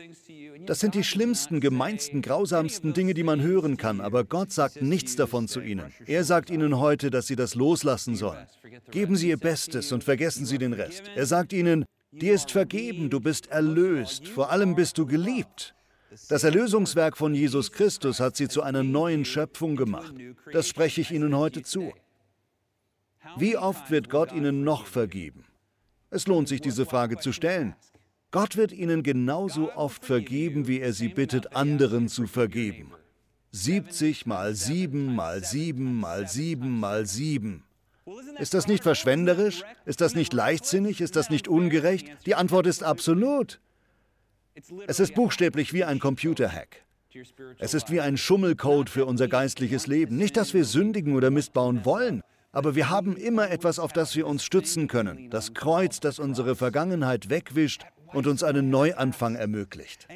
Das 0.69 0.81
sind 0.81 0.94
die 0.94 1.03
schlimmsten, 1.03 1.61
gemeinsten, 1.61 2.20
grausamsten 2.20 2.93
Dinge, 2.93 3.15
die 3.15 3.23
man 3.23 3.41
hören 3.41 3.79
kann, 3.79 4.03
aber 4.03 4.25
Gott 4.25 4.53
sagt 4.53 4.82
nichts 4.82 5.17
davon 5.17 5.49
zu 5.49 5.62
ihnen. 5.62 5.94
Er 6.05 6.25
sagt 6.25 6.50
ihnen 6.50 6.79
heute, 6.79 7.09
dass 7.09 7.26
sie 7.26 7.37
das 7.37 7.55
loslassen 7.55 8.17
sollen. 8.17 8.47
Geben 8.91 9.17
Sie 9.17 9.31
Ihr 9.31 9.38
Bestes 9.38 9.93
und 9.93 10.05
vergessen 10.05 10.44
Sie 10.44 10.59
den 10.59 10.75
Rest. 10.75 11.05
Er 11.17 11.25
sagt 11.25 11.55
ihnen, 11.55 11.87
dir 12.12 12.35
ist 12.35 12.50
vergeben, 12.50 13.09
du 13.09 13.19
bist 13.19 13.47
erlöst, 13.47 14.29
vor 14.29 14.53
allem 14.53 14.75
bist 14.75 14.99
du 14.99 15.06
geliebt. 15.06 15.75
Das 16.29 16.44
Erlösungswerk 16.44 17.17
von 17.17 17.35
Jesus 17.35 17.73
Christus 17.73 18.21
hat 18.21 18.37
sie 18.37 18.49
zu 18.49 18.62
einer 18.62 18.82
neuen 18.82 19.25
Schöpfung 19.25 19.75
gemacht. 19.75 20.12
Das 20.53 20.69
spreche 20.69 21.00
ich 21.00 21.12
Ihnen 21.12 21.35
heute 21.35 21.62
zu. 21.62 21.94
Wie 23.38 23.57
oft 23.57 23.90
wird 23.90 24.11
Gott 24.11 24.33
Ihnen 24.33 24.64
noch 24.64 24.85
vergeben? 24.85 25.47
Es 26.11 26.26
lohnt 26.26 26.49
sich, 26.49 26.61
diese 26.61 26.85
Frage 26.85 27.16
zu 27.16 27.33
stellen. 27.33 27.75
Gott 28.30 28.58
wird 28.58 28.73
Ihnen 28.73 29.02
genauso 29.02 29.73
oft 29.75 30.04
vergeben, 30.04 30.68
wie 30.68 30.80
er 30.80 30.92
Sie 30.92 31.08
bittet, 31.08 31.56
anderen 31.56 32.08
zu 32.08 32.26
vergeben. 32.26 32.92
70 33.52 34.26
mal 34.26 34.54
7 34.54 35.14
mal 35.14 35.42
7 35.42 35.99
mal 35.99 36.28
7 36.28 36.78
mal 36.78 37.06
7. 37.06 37.64
Ist 38.38 38.52
das 38.52 38.66
nicht 38.66 38.82
verschwenderisch? 38.82 39.62
Ist 39.87 40.02
das 40.02 40.14
nicht 40.14 40.35
leichtsinnig? 40.35 41.00
Ist 41.00 41.16
das 41.16 41.30
nicht 41.30 41.49
ungerecht? 41.49 42.06
Die 42.26 42.35
Antwort 42.35 42.66
ist 42.66 42.82
absolut. 42.82 43.61
Es 44.87 45.00
ist 45.00 45.14
buchstäblich 45.14 45.73
wie 45.73 45.85
ein 45.85 45.99
Computerhack. 45.99 46.85
Es 47.58 47.73
ist 47.73 47.90
wie 47.90 48.02
ein 48.02 48.18
Schummelcode 48.18 48.90
für 48.90 49.06
unser 49.06 49.28
geistliches 49.28 49.87
Leben. 49.87 50.16
Nicht, 50.16 50.37
dass 50.37 50.52
wir 50.52 50.66
sündigen 50.66 51.16
oder 51.16 51.30
Mist 51.30 51.54
bauen 51.54 51.87
wollen, 51.87 52.23
aber 52.52 52.75
wir 52.75 52.90
haben 52.90 53.16
immer 53.16 53.50
etwas, 53.50 53.78
auf 53.78 53.94
das 53.94 54.14
wir 54.16 54.26
uns 54.26 54.44
stützen 54.44 54.87
können. 54.87 55.30
Das 55.30 55.54
Kreuz, 55.54 56.00
das 56.00 56.18
unsere 56.18 56.54
Vergangenheit 56.54 57.30
wegwischt 57.30 57.85
und 58.12 58.27
uns 58.27 58.43
einen 58.43 58.71
Neuanfang 58.71 59.35
ermöglicht. 59.35 60.09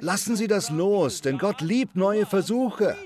Lassen 0.00 0.36
Sie 0.36 0.46
das 0.46 0.70
los, 0.70 1.20
denn 1.20 1.38
Gott 1.38 1.60
liebt 1.60 1.96
neue 1.96 2.26
Versuche. 2.26 2.96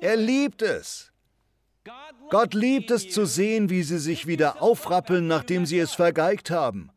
Er 0.00 0.16
liebt 0.16 0.62
es. 0.62 1.12
Gott 2.30 2.54
liebt 2.54 2.90
es 2.90 3.08
zu 3.08 3.24
sehen, 3.24 3.70
wie 3.70 3.82
sie 3.82 3.98
sich 3.98 4.26
wieder 4.26 4.60
aufrappeln, 4.62 5.26
nachdem 5.26 5.64
sie 5.64 5.78
es 5.78 5.92
vergeigt 5.92 6.50
haben. 6.50 6.90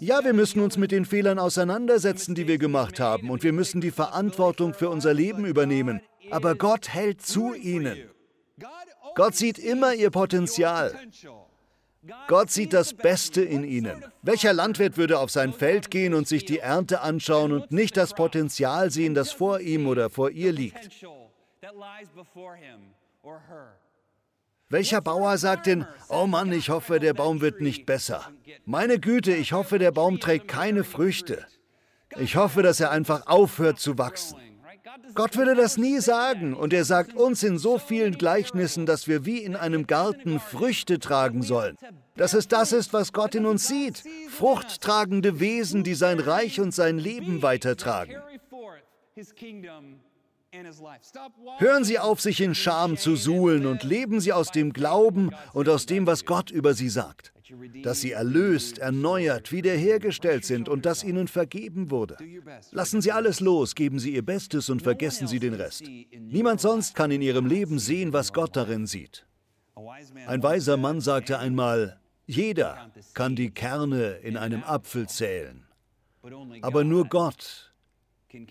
Ja, 0.00 0.24
wir 0.24 0.32
müssen 0.32 0.60
uns 0.60 0.76
mit 0.76 0.92
den 0.92 1.04
Fehlern 1.04 1.38
auseinandersetzen, 1.38 2.34
die 2.34 2.48
wir 2.48 2.58
gemacht 2.58 3.00
haben, 3.00 3.30
und 3.30 3.42
wir 3.42 3.52
müssen 3.52 3.80
die 3.80 3.90
Verantwortung 3.90 4.74
für 4.74 4.88
unser 4.88 5.12
Leben 5.12 5.44
übernehmen. 5.44 6.00
Aber 6.30 6.54
Gott 6.54 6.88
hält 6.88 7.22
zu 7.22 7.54
ihnen. 7.54 8.10
Gott 9.14 9.34
sieht 9.34 9.58
immer 9.58 9.94
ihr 9.94 10.10
Potenzial. 10.10 10.94
Gott 12.28 12.50
sieht 12.50 12.72
das 12.72 12.94
Beste 12.94 13.42
in 13.42 13.64
ihnen. 13.64 14.04
Welcher 14.22 14.52
Landwirt 14.52 14.96
würde 14.96 15.18
auf 15.18 15.30
sein 15.30 15.52
Feld 15.52 15.90
gehen 15.90 16.14
und 16.14 16.28
sich 16.28 16.44
die 16.44 16.58
Ernte 16.58 17.00
anschauen 17.00 17.52
und 17.52 17.72
nicht 17.72 17.96
das 17.96 18.14
Potenzial 18.14 18.90
sehen, 18.90 19.14
das 19.14 19.32
vor 19.32 19.60
ihm 19.60 19.86
oder 19.86 20.08
vor 20.08 20.30
ihr 20.30 20.52
liegt? 20.52 20.90
Welcher 24.70 25.00
Bauer 25.00 25.38
sagt 25.38 25.66
denn, 25.66 25.86
oh 26.08 26.26
Mann, 26.26 26.52
ich 26.52 26.68
hoffe, 26.68 27.00
der 27.00 27.14
Baum 27.14 27.40
wird 27.40 27.60
nicht 27.60 27.86
besser. 27.86 28.30
Meine 28.64 29.00
Güte, 29.00 29.34
ich 29.34 29.52
hoffe, 29.52 29.78
der 29.78 29.92
Baum 29.92 30.20
trägt 30.20 30.46
keine 30.46 30.84
Früchte. 30.84 31.46
Ich 32.16 32.36
hoffe, 32.36 32.62
dass 32.62 32.80
er 32.80 32.90
einfach 32.90 33.26
aufhört 33.26 33.80
zu 33.80 33.98
wachsen. 33.98 34.38
Gott 35.14 35.36
würde 35.36 35.54
das 35.54 35.76
nie 35.76 35.98
sagen 35.98 36.54
und 36.54 36.72
er 36.72 36.84
sagt 36.84 37.14
uns 37.14 37.42
in 37.42 37.58
so 37.58 37.78
vielen 37.78 38.18
Gleichnissen, 38.18 38.86
dass 38.86 39.08
wir 39.08 39.24
wie 39.24 39.38
in 39.38 39.56
einem 39.56 39.86
Garten 39.86 40.38
Früchte 40.40 40.98
tragen 40.98 41.42
sollen. 41.42 41.76
Dass 42.16 42.34
es 42.34 42.48
das 42.48 42.72
ist, 42.72 42.92
was 42.92 43.12
Gott 43.12 43.34
in 43.34 43.46
uns 43.46 43.66
sieht. 43.66 44.02
Fruchttragende 44.28 45.40
Wesen, 45.40 45.84
die 45.84 45.94
sein 45.94 46.20
Reich 46.20 46.60
und 46.60 46.74
sein 46.74 46.98
Leben 46.98 47.42
weitertragen. 47.42 48.16
Hören 51.58 51.84
Sie 51.84 51.98
auf, 51.98 52.20
sich 52.20 52.40
in 52.40 52.54
Scham 52.54 52.96
zu 52.96 53.16
suhlen 53.16 53.66
und 53.66 53.82
leben 53.82 54.18
Sie 54.20 54.32
aus 54.32 54.50
dem 54.50 54.72
Glauben 54.72 55.30
und 55.52 55.68
aus 55.68 55.84
dem, 55.84 56.06
was 56.06 56.24
Gott 56.24 56.50
über 56.50 56.72
Sie 56.72 56.88
sagt. 56.88 57.34
Dass 57.82 58.00
Sie 58.00 58.12
erlöst, 58.12 58.78
erneuert, 58.78 59.52
wiederhergestellt 59.52 60.46
sind 60.46 60.68
und 60.68 60.86
dass 60.86 61.04
Ihnen 61.04 61.28
vergeben 61.28 61.90
wurde. 61.90 62.16
Lassen 62.70 63.02
Sie 63.02 63.12
alles 63.12 63.40
los, 63.40 63.74
geben 63.74 63.98
Sie 63.98 64.14
Ihr 64.14 64.24
Bestes 64.24 64.70
und 64.70 64.82
vergessen 64.82 65.26
Sie 65.26 65.38
den 65.38 65.54
Rest. 65.54 65.84
Niemand 66.12 66.62
sonst 66.62 66.94
kann 66.94 67.10
in 67.10 67.20
Ihrem 67.20 67.46
Leben 67.46 67.78
sehen, 67.78 68.14
was 68.14 68.32
Gott 68.32 68.56
darin 68.56 68.86
sieht. 68.86 69.26
Ein 70.26 70.42
weiser 70.42 70.76
Mann 70.76 71.00
sagte 71.00 71.38
einmal, 71.38 72.00
jeder 72.26 72.90
kann 73.14 73.36
die 73.36 73.50
Kerne 73.50 74.16
in 74.22 74.36
einem 74.36 74.62
Apfel 74.64 75.08
zählen, 75.08 75.66
aber 76.62 76.84
nur 76.84 77.06
Gott 77.06 77.72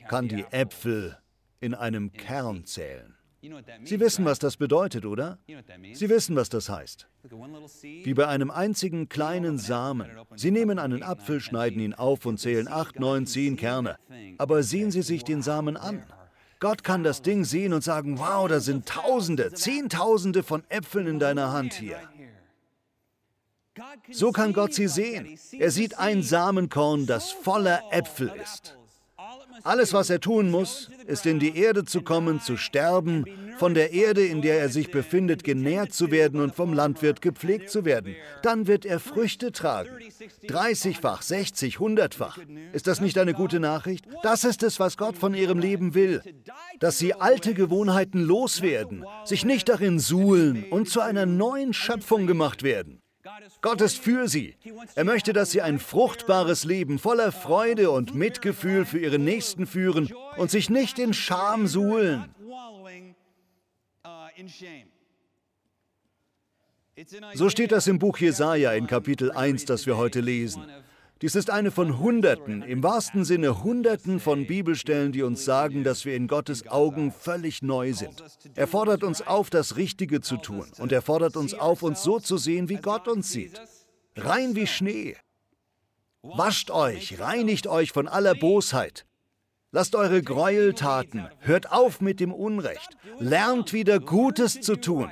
kann 0.07 0.27
die 0.27 0.45
Äpfel 0.51 1.17
in 1.59 1.73
einem 1.73 2.11
Kern 2.13 2.65
zählen. 2.65 3.15
Sie 3.83 3.99
wissen, 3.99 4.25
was 4.25 4.39
das 4.39 4.57
bedeutet, 4.57 5.05
oder? 5.05 5.37
Sie 5.93 6.09
wissen, 6.09 6.35
was 6.35 6.49
das 6.49 6.69
heißt. 6.69 7.07
Wie 7.81 8.13
bei 8.13 8.27
einem 8.27 8.49
einzigen 8.49 9.09
kleinen 9.09 9.57
Samen. 9.57 10.09
Sie 10.35 10.51
nehmen 10.51 10.79
einen 10.79 11.03
Apfel, 11.03 11.39
schneiden 11.39 11.79
ihn 11.79 11.93
auf 11.93 12.25
und 12.25 12.39
zählen 12.39 12.67
acht, 12.67 12.99
neun, 12.99 13.25
zehn 13.25 13.55
Kerne. 13.55 13.97
Aber 14.37 14.63
sehen 14.63 14.91
Sie 14.91 15.03
sich 15.03 15.23
den 15.23 15.41
Samen 15.41 15.77
an. 15.77 16.03
Gott 16.59 16.83
kann 16.83 17.03
das 17.03 17.21
Ding 17.21 17.45
sehen 17.45 17.73
und 17.73 17.83
sagen, 17.83 18.17
wow, 18.17 18.47
da 18.47 18.59
sind 18.59 18.87
Tausende, 18.87 19.53
Zehntausende 19.53 20.41
von 20.41 20.63
Äpfeln 20.69 21.05
in 21.05 21.19
deiner 21.19 21.51
Hand 21.51 21.73
hier. 21.73 21.99
So 24.09 24.31
kann 24.31 24.53
Gott 24.53 24.73
sie 24.73 24.87
sehen. 24.87 25.37
Er 25.51 25.71
sieht 25.71 25.99
ein 25.99 26.23
Samenkorn, 26.23 27.05
das 27.05 27.31
voller 27.31 27.83
Äpfel 27.91 28.31
ist. 28.41 28.76
Alles, 29.63 29.93
was 29.93 30.09
er 30.09 30.19
tun 30.19 30.49
muss, 30.51 30.89
ist 31.05 31.25
in 31.25 31.39
die 31.39 31.57
Erde 31.57 31.85
zu 31.85 32.01
kommen, 32.01 32.41
zu 32.41 32.57
sterben, 32.57 33.25
von 33.57 33.73
der 33.73 33.91
Erde, 33.91 34.25
in 34.25 34.41
der 34.41 34.59
er 34.59 34.69
sich 34.69 34.91
befindet, 34.91 35.43
genährt 35.43 35.93
zu 35.93 36.11
werden 36.11 36.41
und 36.41 36.55
vom 36.55 36.73
Landwirt 36.73 37.21
gepflegt 37.21 37.69
zu 37.69 37.85
werden. 37.85 38.15
Dann 38.43 38.67
wird 38.67 38.85
er 38.85 38.99
Früchte 38.99 39.51
tragen. 39.51 39.89
30-fach, 40.47 41.21
60, 41.21 41.77
100-fach. 41.77 42.39
Ist 42.73 42.87
das 42.87 43.01
nicht 43.01 43.17
eine 43.17 43.33
gute 43.33 43.59
Nachricht? 43.59 44.05
Das 44.23 44.43
ist 44.43 44.63
es, 44.63 44.79
was 44.79 44.97
Gott 44.97 45.17
von 45.17 45.33
ihrem 45.33 45.59
Leben 45.59 45.93
will. 45.93 46.21
Dass 46.79 46.99
sie 46.99 47.13
alte 47.13 47.53
Gewohnheiten 47.53 48.21
loswerden, 48.21 49.05
sich 49.25 49.43
nicht 49.43 49.69
darin 49.69 49.99
suhlen 49.99 50.65
und 50.69 50.89
zu 50.89 51.01
einer 51.01 51.25
neuen 51.25 51.73
Schöpfung 51.73 52.27
gemacht 52.27 52.63
werden. 52.63 53.01
Gott 53.61 53.81
ist 53.81 53.97
für 53.97 54.27
sie. 54.27 54.55
Er 54.95 55.03
möchte, 55.03 55.33
dass 55.33 55.51
sie 55.51 55.61
ein 55.61 55.79
fruchtbares 55.79 56.63
Leben 56.63 56.99
voller 56.99 57.31
Freude 57.31 57.91
und 57.91 58.15
Mitgefühl 58.15 58.85
für 58.85 58.99
ihre 58.99 59.19
Nächsten 59.19 59.65
führen 59.65 60.11
und 60.37 60.51
sich 60.51 60.69
nicht 60.69 60.99
in 60.99 61.13
Scham 61.13 61.67
suhlen. 61.67 62.33
So 67.33 67.49
steht 67.49 67.71
das 67.71 67.87
im 67.87 67.99
Buch 67.99 68.17
Jesaja 68.17 68.73
in 68.73 68.87
Kapitel 68.87 69.31
1, 69.31 69.65
das 69.65 69.85
wir 69.85 69.97
heute 69.97 70.19
lesen. 70.19 70.63
Dies 71.21 71.33
ist 71.33 71.49
eine 71.49 71.71
von 71.71 71.97
Hunderten, 71.97 72.61
im 72.61 72.83
wahrsten 72.83 73.25
Sinne 73.25 73.63
Hunderten 73.63 74.19
von 74.19 74.45
Bibelstellen, 74.45 75.11
die 75.11 75.23
uns 75.23 75.43
sagen, 75.45 75.83
dass 75.83 76.05
wir 76.05 76.15
in 76.15 76.27
Gottes 76.27 76.67
Augen 76.67 77.11
völlig 77.11 77.63
neu 77.63 77.93
sind. 77.93 78.23
Er 78.53 78.67
fordert 78.67 79.03
uns 79.03 79.25
auf, 79.25 79.49
das 79.49 79.77
Richtige 79.77 80.21
zu 80.21 80.37
tun 80.37 80.67
und 80.77 80.91
er 80.91 81.01
fordert 81.01 81.35
uns 81.35 81.55
auf, 81.55 81.81
uns 81.81 82.03
so 82.03 82.19
zu 82.19 82.37
sehen, 82.37 82.69
wie 82.69 82.75
Gott 82.75 83.07
uns 83.07 83.31
sieht. 83.31 83.59
Rein 84.15 84.55
wie 84.55 84.67
Schnee. 84.67 85.15
Wascht 86.21 86.69
euch, 86.69 87.19
reinigt 87.19 87.65
euch 87.65 87.91
von 87.91 88.07
aller 88.07 88.35
Bosheit. 88.35 89.05
Lasst 89.71 89.95
eure 89.95 90.21
Gräueltaten, 90.21 91.27
hört 91.39 91.71
auf 91.71 91.99
mit 91.99 92.19
dem 92.19 92.33
Unrecht, 92.33 92.95
lernt 93.19 93.73
wieder 93.73 93.99
Gutes 93.99 94.61
zu 94.61 94.75
tun. 94.75 95.09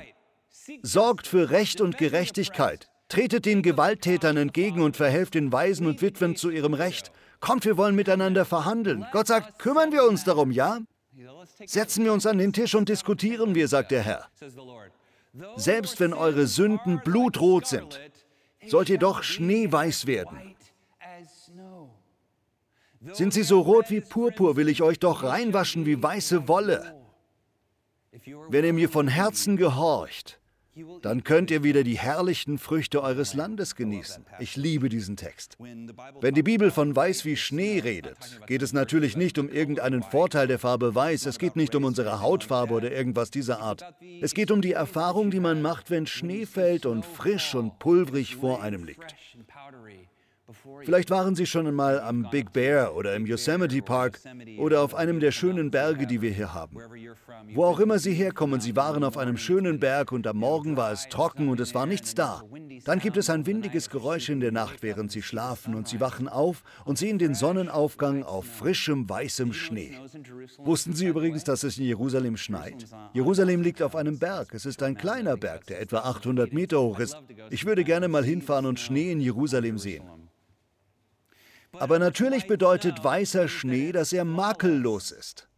Sorgt 0.82 1.26
für 1.26 1.50
Recht 1.50 1.80
und 1.80 1.98
Gerechtigkeit, 1.98 2.88
Tretet 3.08 3.46
den 3.46 3.62
Gewalttätern 3.62 4.36
entgegen 4.36 4.82
und 4.82 4.96
verhelft 4.96 5.34
den 5.34 5.52
Waisen 5.52 5.86
und 5.86 6.02
Witwen 6.02 6.34
zu 6.34 6.50
ihrem 6.50 6.74
Recht. 6.74 7.12
Kommt, 7.40 7.64
wir 7.64 7.76
wollen 7.76 7.94
miteinander 7.94 8.44
verhandeln. 8.44 9.06
Gott 9.12 9.28
sagt, 9.28 9.58
kümmern 9.58 9.92
wir 9.92 10.04
uns 10.04 10.24
darum, 10.24 10.50
ja? 10.50 10.80
Setzen 11.64 12.04
wir 12.04 12.12
uns 12.12 12.26
an 12.26 12.38
den 12.38 12.52
Tisch 12.52 12.74
und 12.74 12.88
diskutieren 12.88 13.54
wir, 13.54 13.68
sagt 13.68 13.90
der 13.90 14.02
Herr. 14.02 14.28
Selbst 15.56 16.00
wenn 16.00 16.12
eure 16.12 16.46
Sünden 16.46 17.00
blutrot 17.04 17.66
sind, 17.66 18.00
sollt 18.66 18.88
ihr 18.88 18.98
doch 18.98 19.22
schneeweiß 19.22 20.06
werden. 20.06 20.56
Sind 23.12 23.32
sie 23.32 23.42
so 23.42 23.60
rot 23.60 23.90
wie 23.90 24.00
Purpur, 24.00 24.56
will 24.56 24.68
ich 24.68 24.82
euch 24.82 24.98
doch 24.98 25.22
reinwaschen 25.22 25.86
wie 25.86 26.02
weiße 26.02 26.48
Wolle. 26.48 26.96
Wenn 28.48 28.64
ihr 28.64 28.72
mir 28.72 28.88
von 28.88 29.08
Herzen 29.08 29.56
gehorcht, 29.56 30.40
dann 31.02 31.24
könnt 31.24 31.50
ihr 31.50 31.62
wieder 31.62 31.82
die 31.82 31.98
herrlichen 31.98 32.58
Früchte 32.58 33.02
eures 33.02 33.34
Landes 33.34 33.74
genießen. 33.76 34.24
Ich 34.38 34.56
liebe 34.56 34.88
diesen 34.88 35.16
Text. 35.16 35.56
Wenn 36.20 36.34
die 36.34 36.42
Bibel 36.42 36.70
von 36.70 36.94
weiß 36.94 37.24
wie 37.24 37.36
Schnee 37.36 37.80
redet, 37.80 38.40
geht 38.46 38.62
es 38.62 38.72
natürlich 38.72 39.16
nicht 39.16 39.38
um 39.38 39.48
irgendeinen 39.48 40.02
Vorteil 40.02 40.46
der 40.46 40.58
Farbe 40.58 40.94
weiß, 40.94 41.26
es 41.26 41.38
geht 41.38 41.56
nicht 41.56 41.74
um 41.74 41.84
unsere 41.84 42.20
Hautfarbe 42.20 42.74
oder 42.74 42.92
irgendwas 42.92 43.30
dieser 43.30 43.60
Art. 43.60 43.84
Es 44.20 44.34
geht 44.34 44.50
um 44.50 44.60
die 44.60 44.72
Erfahrung, 44.72 45.30
die 45.30 45.40
man 45.40 45.62
macht, 45.62 45.90
wenn 45.90 46.06
Schnee 46.06 46.46
fällt 46.46 46.86
und 46.86 47.04
frisch 47.04 47.54
und 47.54 47.78
pulverig 47.78 48.36
vor 48.36 48.62
einem 48.62 48.84
liegt. 48.84 49.14
Vielleicht 50.84 51.10
waren 51.10 51.34
Sie 51.34 51.46
schon 51.46 51.66
einmal 51.66 52.00
am 52.00 52.28
Big 52.30 52.52
Bear 52.52 52.94
oder 52.94 53.16
im 53.16 53.26
Yosemite 53.26 53.82
Park 53.82 54.20
oder 54.58 54.82
auf 54.82 54.94
einem 54.94 55.18
der 55.18 55.32
schönen 55.32 55.72
Berge, 55.72 56.06
die 56.06 56.22
wir 56.22 56.30
hier 56.30 56.54
haben. 56.54 56.78
Wo 57.52 57.64
auch 57.64 57.80
immer 57.80 57.98
Sie 57.98 58.14
herkommen, 58.14 58.60
Sie 58.60 58.76
waren 58.76 59.02
auf 59.02 59.18
einem 59.18 59.36
schönen 59.36 59.80
Berg 59.80 60.12
und 60.12 60.26
am 60.26 60.36
Morgen 60.36 60.76
war 60.76 60.92
es 60.92 61.08
trocken 61.08 61.48
und 61.48 61.58
es 61.58 61.74
war 61.74 61.86
nichts 61.86 62.14
da. 62.14 62.42
Dann 62.84 63.00
gibt 63.00 63.16
es 63.16 63.28
ein 63.28 63.46
windiges 63.46 63.90
Geräusch 63.90 64.28
in 64.28 64.38
der 64.38 64.52
Nacht, 64.52 64.82
während 64.82 65.10
Sie 65.10 65.22
schlafen 65.22 65.74
und 65.74 65.88
Sie 65.88 66.00
wachen 66.00 66.28
auf 66.28 66.62
und 66.84 66.96
sehen 66.96 67.18
den 67.18 67.34
Sonnenaufgang 67.34 68.22
auf 68.22 68.46
frischem, 68.46 69.08
weißem 69.08 69.52
Schnee. 69.52 69.96
Wussten 70.58 70.92
Sie 70.92 71.06
übrigens, 71.06 71.42
dass 71.42 71.64
es 71.64 71.78
in 71.78 71.84
Jerusalem 71.84 72.36
schneit? 72.36 72.86
Jerusalem 73.12 73.62
liegt 73.62 73.82
auf 73.82 73.96
einem 73.96 74.18
Berg. 74.18 74.54
Es 74.54 74.64
ist 74.64 74.82
ein 74.84 74.96
kleiner 74.96 75.36
Berg, 75.36 75.66
der 75.66 75.80
etwa 75.80 75.98
800 75.98 76.52
Meter 76.52 76.80
hoch 76.80 77.00
ist. 77.00 77.16
Ich 77.50 77.66
würde 77.66 77.82
gerne 77.82 78.06
mal 78.06 78.24
hinfahren 78.24 78.66
und 78.66 78.78
Schnee 78.78 79.10
in 79.10 79.20
Jerusalem 79.20 79.78
sehen. 79.78 80.04
Aber 81.78 81.98
natürlich 81.98 82.46
bedeutet 82.46 83.02
weißer 83.02 83.48
Schnee, 83.48 83.92
dass 83.92 84.12
er 84.12 84.24
makellos 84.24 85.10
ist. 85.10 85.48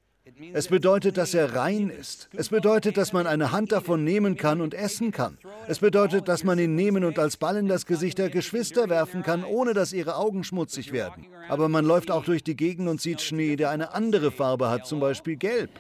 Es 0.53 0.69
bedeutet, 0.69 1.17
dass 1.17 1.35
er 1.35 1.55
rein 1.55 1.89
ist. 1.89 2.29
Es 2.37 2.51
bedeutet, 2.51 2.97
dass 2.97 3.13
man 3.13 3.27
eine 3.27 3.51
Hand 3.51 3.73
davon 3.73 4.05
nehmen 4.05 4.37
kann 4.37 4.61
und 4.61 4.75
essen 4.75 5.11
kann. 5.11 5.39
Es 5.67 5.81
bedeutet, 5.81 6.29
dass 6.29 6.45
man 6.45 6.59
ihn 6.59 6.75
nehmen 6.75 7.05
und 7.05 7.19
als 7.19 7.37
Ball 7.37 7.57
in 7.57 7.67
das 7.67 7.87
Gesicht 7.87 8.19
der 8.19 8.31
Geschwister 8.31 8.89
werfen 8.89 9.23
kann, 9.23 9.43
ohne 9.45 9.75
dass 9.75 9.93
ihre 9.93 10.17
Augen 10.17 10.45
schmutzig 10.45 10.93
werden. 10.93 11.27
Aber 11.49 11.69
man 11.69 11.85
läuft 11.85 12.11
auch 12.11 12.25
durch 12.25 12.45
die 12.45 12.57
Gegend 12.57 12.89
und 12.89 13.01
sieht 13.01 13.21
Schnee, 13.21 13.57
der 13.57 13.71
eine 13.71 13.95
andere 13.95 14.31
Farbe 14.31 14.69
hat, 14.69 14.87
zum 14.87 15.01
Beispiel 15.01 15.37
gelb. 15.37 15.71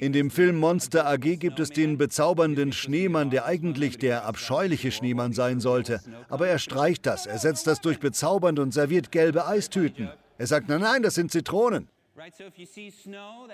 In 0.00 0.12
dem 0.12 0.30
Film 0.30 0.56
Monster 0.56 1.06
AG 1.06 1.36
gibt 1.38 1.60
es 1.60 1.70
den 1.70 1.98
bezaubernden 1.98 2.72
Schneemann, 2.72 3.30
der 3.30 3.46
eigentlich 3.46 3.98
der 3.98 4.24
abscheuliche 4.24 4.92
Schneemann 4.92 5.32
sein 5.32 5.60
sollte. 5.60 6.00
Aber 6.28 6.48
er 6.48 6.58
streicht 6.58 7.06
das, 7.06 7.26
er 7.26 7.38
setzt 7.38 7.66
das 7.66 7.80
durch 7.80 7.98
bezaubernd 7.98 8.58
und 8.58 8.72
serviert 8.72 9.10
gelbe 9.12 9.46
Eistüten. 9.46 10.10
Er 10.38 10.46
sagt, 10.46 10.68
nein, 10.68 10.80
nein, 10.80 11.02
das 11.02 11.14
sind 11.14 11.30
Zitronen. 11.30 11.88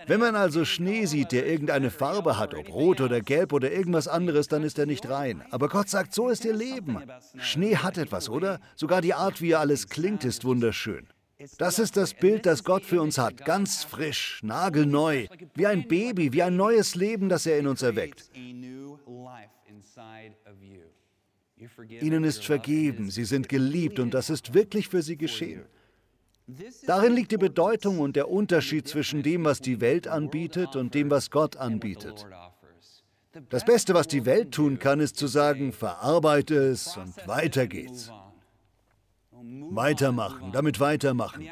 Wenn 0.06 0.20
man 0.20 0.34
also 0.34 0.64
Schnee 0.64 1.06
sieht, 1.06 1.30
der 1.30 1.46
irgendeine 1.46 1.90
Farbe 1.90 2.38
hat, 2.38 2.54
ob 2.54 2.68
rot 2.68 3.00
oder 3.00 3.20
gelb 3.20 3.52
oder 3.52 3.70
irgendwas 3.70 4.08
anderes, 4.08 4.48
dann 4.48 4.64
ist 4.64 4.78
er 4.78 4.86
nicht 4.86 5.08
rein. 5.08 5.44
Aber 5.50 5.68
Gott 5.68 5.88
sagt, 5.88 6.14
so 6.14 6.28
ist 6.28 6.44
ihr 6.44 6.54
Leben. 6.54 6.98
Schnee 7.38 7.76
hat 7.76 7.96
etwas, 7.96 8.28
oder? 8.28 8.60
Sogar 8.74 9.02
die 9.02 9.14
Art, 9.14 9.40
wie 9.40 9.52
er 9.52 9.60
alles 9.60 9.88
klingt, 9.88 10.24
ist 10.24 10.44
wunderschön. 10.44 11.06
Das 11.58 11.78
ist 11.78 11.96
das 11.96 12.14
Bild, 12.14 12.46
das 12.46 12.64
Gott 12.64 12.84
für 12.84 13.02
uns 13.02 13.18
hat, 13.18 13.44
ganz 13.44 13.84
frisch, 13.84 14.40
nagelneu, 14.42 15.26
wie 15.54 15.66
ein 15.66 15.86
Baby, 15.86 16.32
wie 16.32 16.42
ein 16.42 16.56
neues 16.56 16.94
Leben, 16.94 17.28
das 17.28 17.44
er 17.44 17.58
in 17.58 17.66
uns 17.66 17.82
erweckt. 17.82 18.30
Ihnen 21.88 22.24
ist 22.24 22.44
vergeben, 22.44 23.10
sie 23.10 23.24
sind 23.24 23.48
geliebt 23.48 23.98
und 23.98 24.14
das 24.14 24.30
ist 24.30 24.54
wirklich 24.54 24.88
für 24.88 25.02
sie 25.02 25.16
geschehen. 25.16 25.64
Darin 26.86 27.14
liegt 27.14 27.32
die 27.32 27.38
Bedeutung 27.38 27.98
und 27.98 28.16
der 28.16 28.30
Unterschied 28.30 28.86
zwischen 28.88 29.22
dem, 29.22 29.44
was 29.44 29.60
die 29.60 29.80
Welt 29.80 30.06
anbietet 30.06 30.76
und 30.76 30.94
dem, 30.94 31.10
was 31.10 31.30
Gott 31.30 31.56
anbietet. 31.56 32.26
Das 33.50 33.64
Beste, 33.64 33.92
was 33.92 34.06
die 34.06 34.24
Welt 34.24 34.52
tun 34.52 34.78
kann, 34.78 35.00
ist 35.00 35.16
zu 35.16 35.26
sagen, 35.26 35.72
verarbeite 35.72 36.54
es 36.54 36.96
und 36.96 37.14
weiter 37.26 37.66
geht's. 37.66 38.10
Weitermachen, 39.70 40.52
damit 40.52 40.80
weitermachen. 40.80 41.44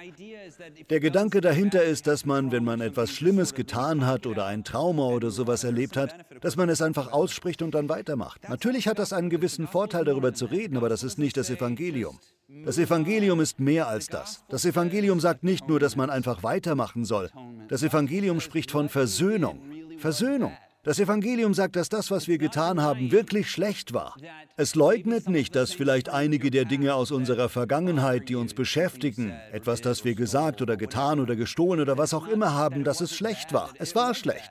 Der 0.88 1.00
Gedanke 1.00 1.40
dahinter 1.40 1.82
ist, 1.82 2.06
dass 2.06 2.24
man, 2.24 2.52
wenn 2.52 2.64
man 2.64 2.80
etwas 2.80 3.10
Schlimmes 3.10 3.54
getan 3.54 4.06
hat 4.06 4.26
oder 4.26 4.46
ein 4.46 4.64
Trauma 4.64 5.08
oder 5.08 5.30
sowas 5.30 5.64
erlebt 5.64 5.96
hat, 5.96 6.14
dass 6.40 6.56
man 6.56 6.68
es 6.68 6.80
einfach 6.80 7.12
ausspricht 7.12 7.60
und 7.62 7.74
dann 7.74 7.88
weitermacht. 7.88 8.48
Natürlich 8.48 8.88
hat 8.88 8.98
das 8.98 9.12
einen 9.12 9.30
gewissen 9.30 9.66
Vorteil, 9.66 10.04
darüber 10.04 10.32
zu 10.32 10.46
reden, 10.46 10.76
aber 10.76 10.88
das 10.88 11.02
ist 11.02 11.18
nicht 11.18 11.36
das 11.36 11.50
Evangelium. 11.50 12.18
Das 12.64 12.78
Evangelium 12.78 13.40
ist 13.40 13.58
mehr 13.60 13.88
als 13.88 14.06
das. 14.06 14.44
Das 14.48 14.64
Evangelium 14.64 15.20
sagt 15.20 15.42
nicht 15.44 15.68
nur, 15.68 15.80
dass 15.80 15.96
man 15.96 16.10
einfach 16.10 16.42
weitermachen 16.42 17.04
soll. 17.04 17.30
Das 17.68 17.82
Evangelium 17.82 18.40
spricht 18.40 18.70
von 18.70 18.88
Versöhnung. 18.88 19.60
Versöhnung. 19.98 20.52
Das 20.84 20.98
Evangelium 20.98 21.54
sagt, 21.54 21.76
dass 21.76 21.88
das, 21.88 22.10
was 22.10 22.28
wir 22.28 22.36
getan 22.36 22.80
haben, 22.80 23.10
wirklich 23.10 23.50
schlecht 23.50 23.94
war. 23.94 24.16
Es 24.56 24.74
leugnet 24.74 25.30
nicht, 25.30 25.56
dass 25.56 25.72
vielleicht 25.72 26.10
einige 26.10 26.50
der 26.50 26.66
Dinge 26.66 26.94
aus 26.94 27.10
unserer 27.10 27.48
Vergangenheit, 27.48 28.28
die 28.28 28.36
uns 28.36 28.52
beschäftigen, 28.52 29.30
etwas, 29.50 29.80
das 29.80 30.04
wir 30.04 30.14
gesagt 30.14 30.60
oder 30.60 30.76
getan 30.76 31.20
oder 31.20 31.36
gestohlen 31.36 31.80
oder 31.80 31.96
was 31.96 32.12
auch 32.12 32.28
immer 32.28 32.52
haben, 32.52 32.84
dass 32.84 33.00
es 33.00 33.16
schlecht 33.16 33.54
war. 33.54 33.70
Es 33.78 33.94
war 33.94 34.14
schlecht. 34.14 34.50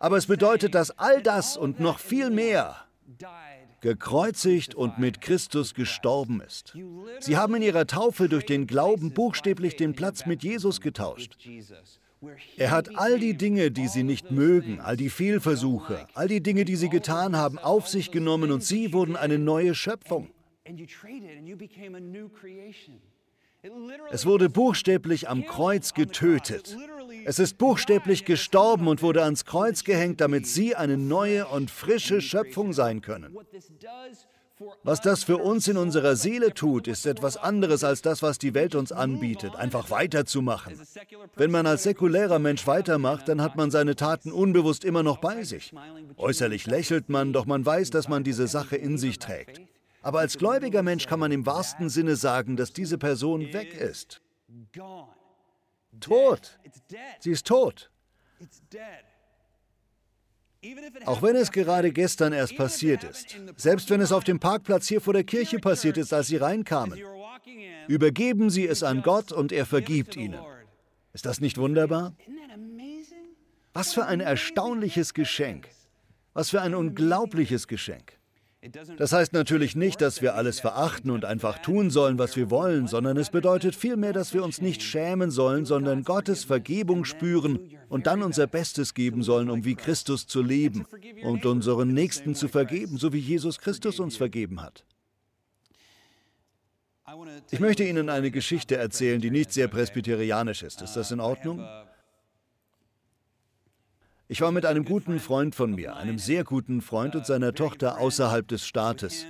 Aber 0.00 0.16
es 0.16 0.26
bedeutet, 0.26 0.74
dass 0.74 0.98
all 0.98 1.22
das 1.22 1.56
und 1.56 1.78
noch 1.78 2.00
viel 2.00 2.30
mehr 2.30 2.76
gekreuzigt 3.80 4.74
und 4.74 4.98
mit 4.98 5.20
Christus 5.20 5.74
gestorben 5.74 6.40
ist. 6.40 6.76
Sie 7.20 7.36
haben 7.36 7.54
in 7.54 7.62
ihrer 7.62 7.86
Taufe 7.86 8.28
durch 8.28 8.46
den 8.46 8.66
Glauben 8.66 9.12
buchstäblich 9.12 9.76
den 9.76 9.94
Platz 9.94 10.26
mit 10.26 10.42
Jesus 10.42 10.80
getauscht. 10.80 11.36
Er 12.56 12.70
hat 12.70 12.96
all 12.96 13.18
die 13.20 13.34
Dinge, 13.34 13.70
die 13.70 13.86
sie 13.86 14.02
nicht 14.02 14.30
mögen, 14.30 14.80
all 14.80 14.96
die 14.96 15.10
Fehlversuche, 15.10 16.06
all 16.14 16.26
die 16.28 16.42
Dinge, 16.42 16.64
die 16.64 16.76
sie 16.76 16.88
getan 16.88 17.36
haben, 17.36 17.58
auf 17.58 17.86
sich 17.88 18.10
genommen 18.10 18.50
und 18.50 18.64
sie 18.64 18.92
wurden 18.92 19.16
eine 19.16 19.38
neue 19.38 19.74
Schöpfung. 19.74 20.28
Es 24.10 24.26
wurde 24.26 24.48
buchstäblich 24.48 25.28
am 25.28 25.44
Kreuz 25.46 25.94
getötet. 25.94 26.76
Es 27.24 27.38
ist 27.38 27.58
buchstäblich 27.58 28.24
gestorben 28.24 28.88
und 28.88 29.02
wurde 29.02 29.22
ans 29.22 29.44
Kreuz 29.44 29.84
gehängt, 29.84 30.20
damit 30.20 30.46
sie 30.46 30.76
eine 30.76 30.96
neue 30.96 31.46
und 31.46 31.70
frische 31.70 32.20
Schöpfung 32.20 32.72
sein 32.72 33.00
können. 33.00 33.36
Was 34.82 35.00
das 35.00 35.24
für 35.24 35.36
uns 35.36 35.68
in 35.68 35.76
unserer 35.76 36.16
Seele 36.16 36.52
tut, 36.54 36.88
ist 36.88 37.06
etwas 37.06 37.36
anderes 37.36 37.84
als 37.84 38.02
das, 38.02 38.22
was 38.22 38.38
die 38.38 38.54
Welt 38.54 38.74
uns 38.74 38.92
anbietet, 38.92 39.54
einfach 39.56 39.90
weiterzumachen. 39.90 40.80
Wenn 41.36 41.50
man 41.50 41.66
als 41.66 41.84
säkulärer 41.84 42.38
Mensch 42.38 42.66
weitermacht, 42.66 43.28
dann 43.28 43.42
hat 43.42 43.56
man 43.56 43.70
seine 43.70 43.96
Taten 43.96 44.32
unbewusst 44.32 44.84
immer 44.84 45.02
noch 45.02 45.18
bei 45.18 45.44
sich. 45.44 45.72
Äußerlich 46.16 46.66
lächelt 46.66 47.08
man, 47.08 47.32
doch 47.32 47.46
man 47.46 47.64
weiß, 47.64 47.90
dass 47.90 48.08
man 48.08 48.24
diese 48.24 48.46
Sache 48.48 48.76
in 48.76 48.98
sich 48.98 49.18
trägt. 49.18 49.60
Aber 50.02 50.20
als 50.20 50.38
gläubiger 50.38 50.82
Mensch 50.82 51.06
kann 51.06 51.20
man 51.20 51.32
im 51.32 51.44
wahrsten 51.44 51.88
Sinne 51.90 52.16
sagen, 52.16 52.56
dass 52.56 52.72
diese 52.72 52.98
Person 52.98 53.52
weg 53.52 53.74
ist. 53.74 54.20
Tot. 56.00 56.58
Sie 57.20 57.30
ist 57.30 57.46
tot. 57.46 57.90
Auch 61.04 61.22
wenn 61.22 61.36
es 61.36 61.52
gerade 61.52 61.92
gestern 61.92 62.32
erst 62.32 62.56
passiert 62.56 63.04
ist, 63.04 63.36
selbst 63.56 63.90
wenn 63.90 64.00
es 64.00 64.10
auf 64.10 64.24
dem 64.24 64.40
Parkplatz 64.40 64.88
hier 64.88 65.00
vor 65.00 65.12
der 65.12 65.22
Kirche 65.22 65.58
passiert 65.60 65.96
ist, 65.96 66.12
als 66.12 66.26
Sie 66.26 66.36
reinkamen, 66.36 67.00
übergeben 67.86 68.50
Sie 68.50 68.66
es 68.66 68.82
an 68.82 69.02
Gott 69.02 69.30
und 69.30 69.52
er 69.52 69.66
vergibt 69.66 70.16
Ihnen. 70.16 70.40
Ist 71.12 71.26
das 71.26 71.40
nicht 71.40 71.58
wunderbar? 71.58 72.14
Was 73.72 73.94
für 73.94 74.06
ein 74.06 74.20
erstaunliches 74.20 75.14
Geschenk. 75.14 75.68
Was 76.32 76.50
für 76.50 76.60
ein 76.60 76.74
unglaubliches 76.74 77.68
Geschenk. 77.68 78.17
Das 78.96 79.12
heißt 79.12 79.32
natürlich 79.32 79.76
nicht, 79.76 80.00
dass 80.00 80.22
wir 80.22 80.34
alles 80.34 80.60
verachten 80.60 81.10
und 81.10 81.24
einfach 81.24 81.58
tun 81.58 81.90
sollen, 81.90 82.18
was 82.18 82.36
wir 82.36 82.50
wollen, 82.50 82.86
sondern 82.86 83.16
es 83.16 83.30
bedeutet 83.30 83.74
vielmehr, 83.74 84.12
dass 84.12 84.34
wir 84.34 84.44
uns 84.44 84.60
nicht 84.60 84.82
schämen 84.82 85.30
sollen, 85.30 85.64
sondern 85.64 86.04
Gottes 86.04 86.44
Vergebung 86.44 87.04
spüren 87.04 87.70
und 87.88 88.06
dann 88.06 88.22
unser 88.22 88.46
Bestes 88.46 88.94
geben 88.94 89.22
sollen, 89.22 89.50
um 89.50 89.64
wie 89.64 89.74
Christus 89.74 90.26
zu 90.26 90.42
leben 90.42 90.86
und 91.22 91.46
unseren 91.46 91.92
Nächsten 91.94 92.34
zu 92.34 92.48
vergeben, 92.48 92.98
so 92.98 93.12
wie 93.12 93.18
Jesus 93.18 93.58
Christus 93.58 94.00
uns 94.00 94.16
vergeben 94.16 94.60
hat. 94.62 94.84
Ich 97.50 97.60
möchte 97.60 97.84
Ihnen 97.84 98.10
eine 98.10 98.30
Geschichte 98.30 98.76
erzählen, 98.76 99.20
die 99.20 99.30
nicht 99.30 99.52
sehr 99.52 99.68
presbyterianisch 99.68 100.62
ist. 100.62 100.82
Ist 100.82 100.94
das 100.94 101.10
in 101.10 101.20
Ordnung? 101.20 101.66
Ich 104.30 104.42
war 104.42 104.52
mit 104.52 104.66
einem 104.66 104.84
guten 104.84 105.20
Freund 105.20 105.54
von 105.54 105.74
mir, 105.74 105.96
einem 105.96 106.18
sehr 106.18 106.44
guten 106.44 106.82
Freund 106.82 107.16
und 107.16 107.24
seiner 107.24 107.54
Tochter 107.54 107.98
außerhalb 107.98 108.46
des 108.46 108.66
Staates. 108.66 109.24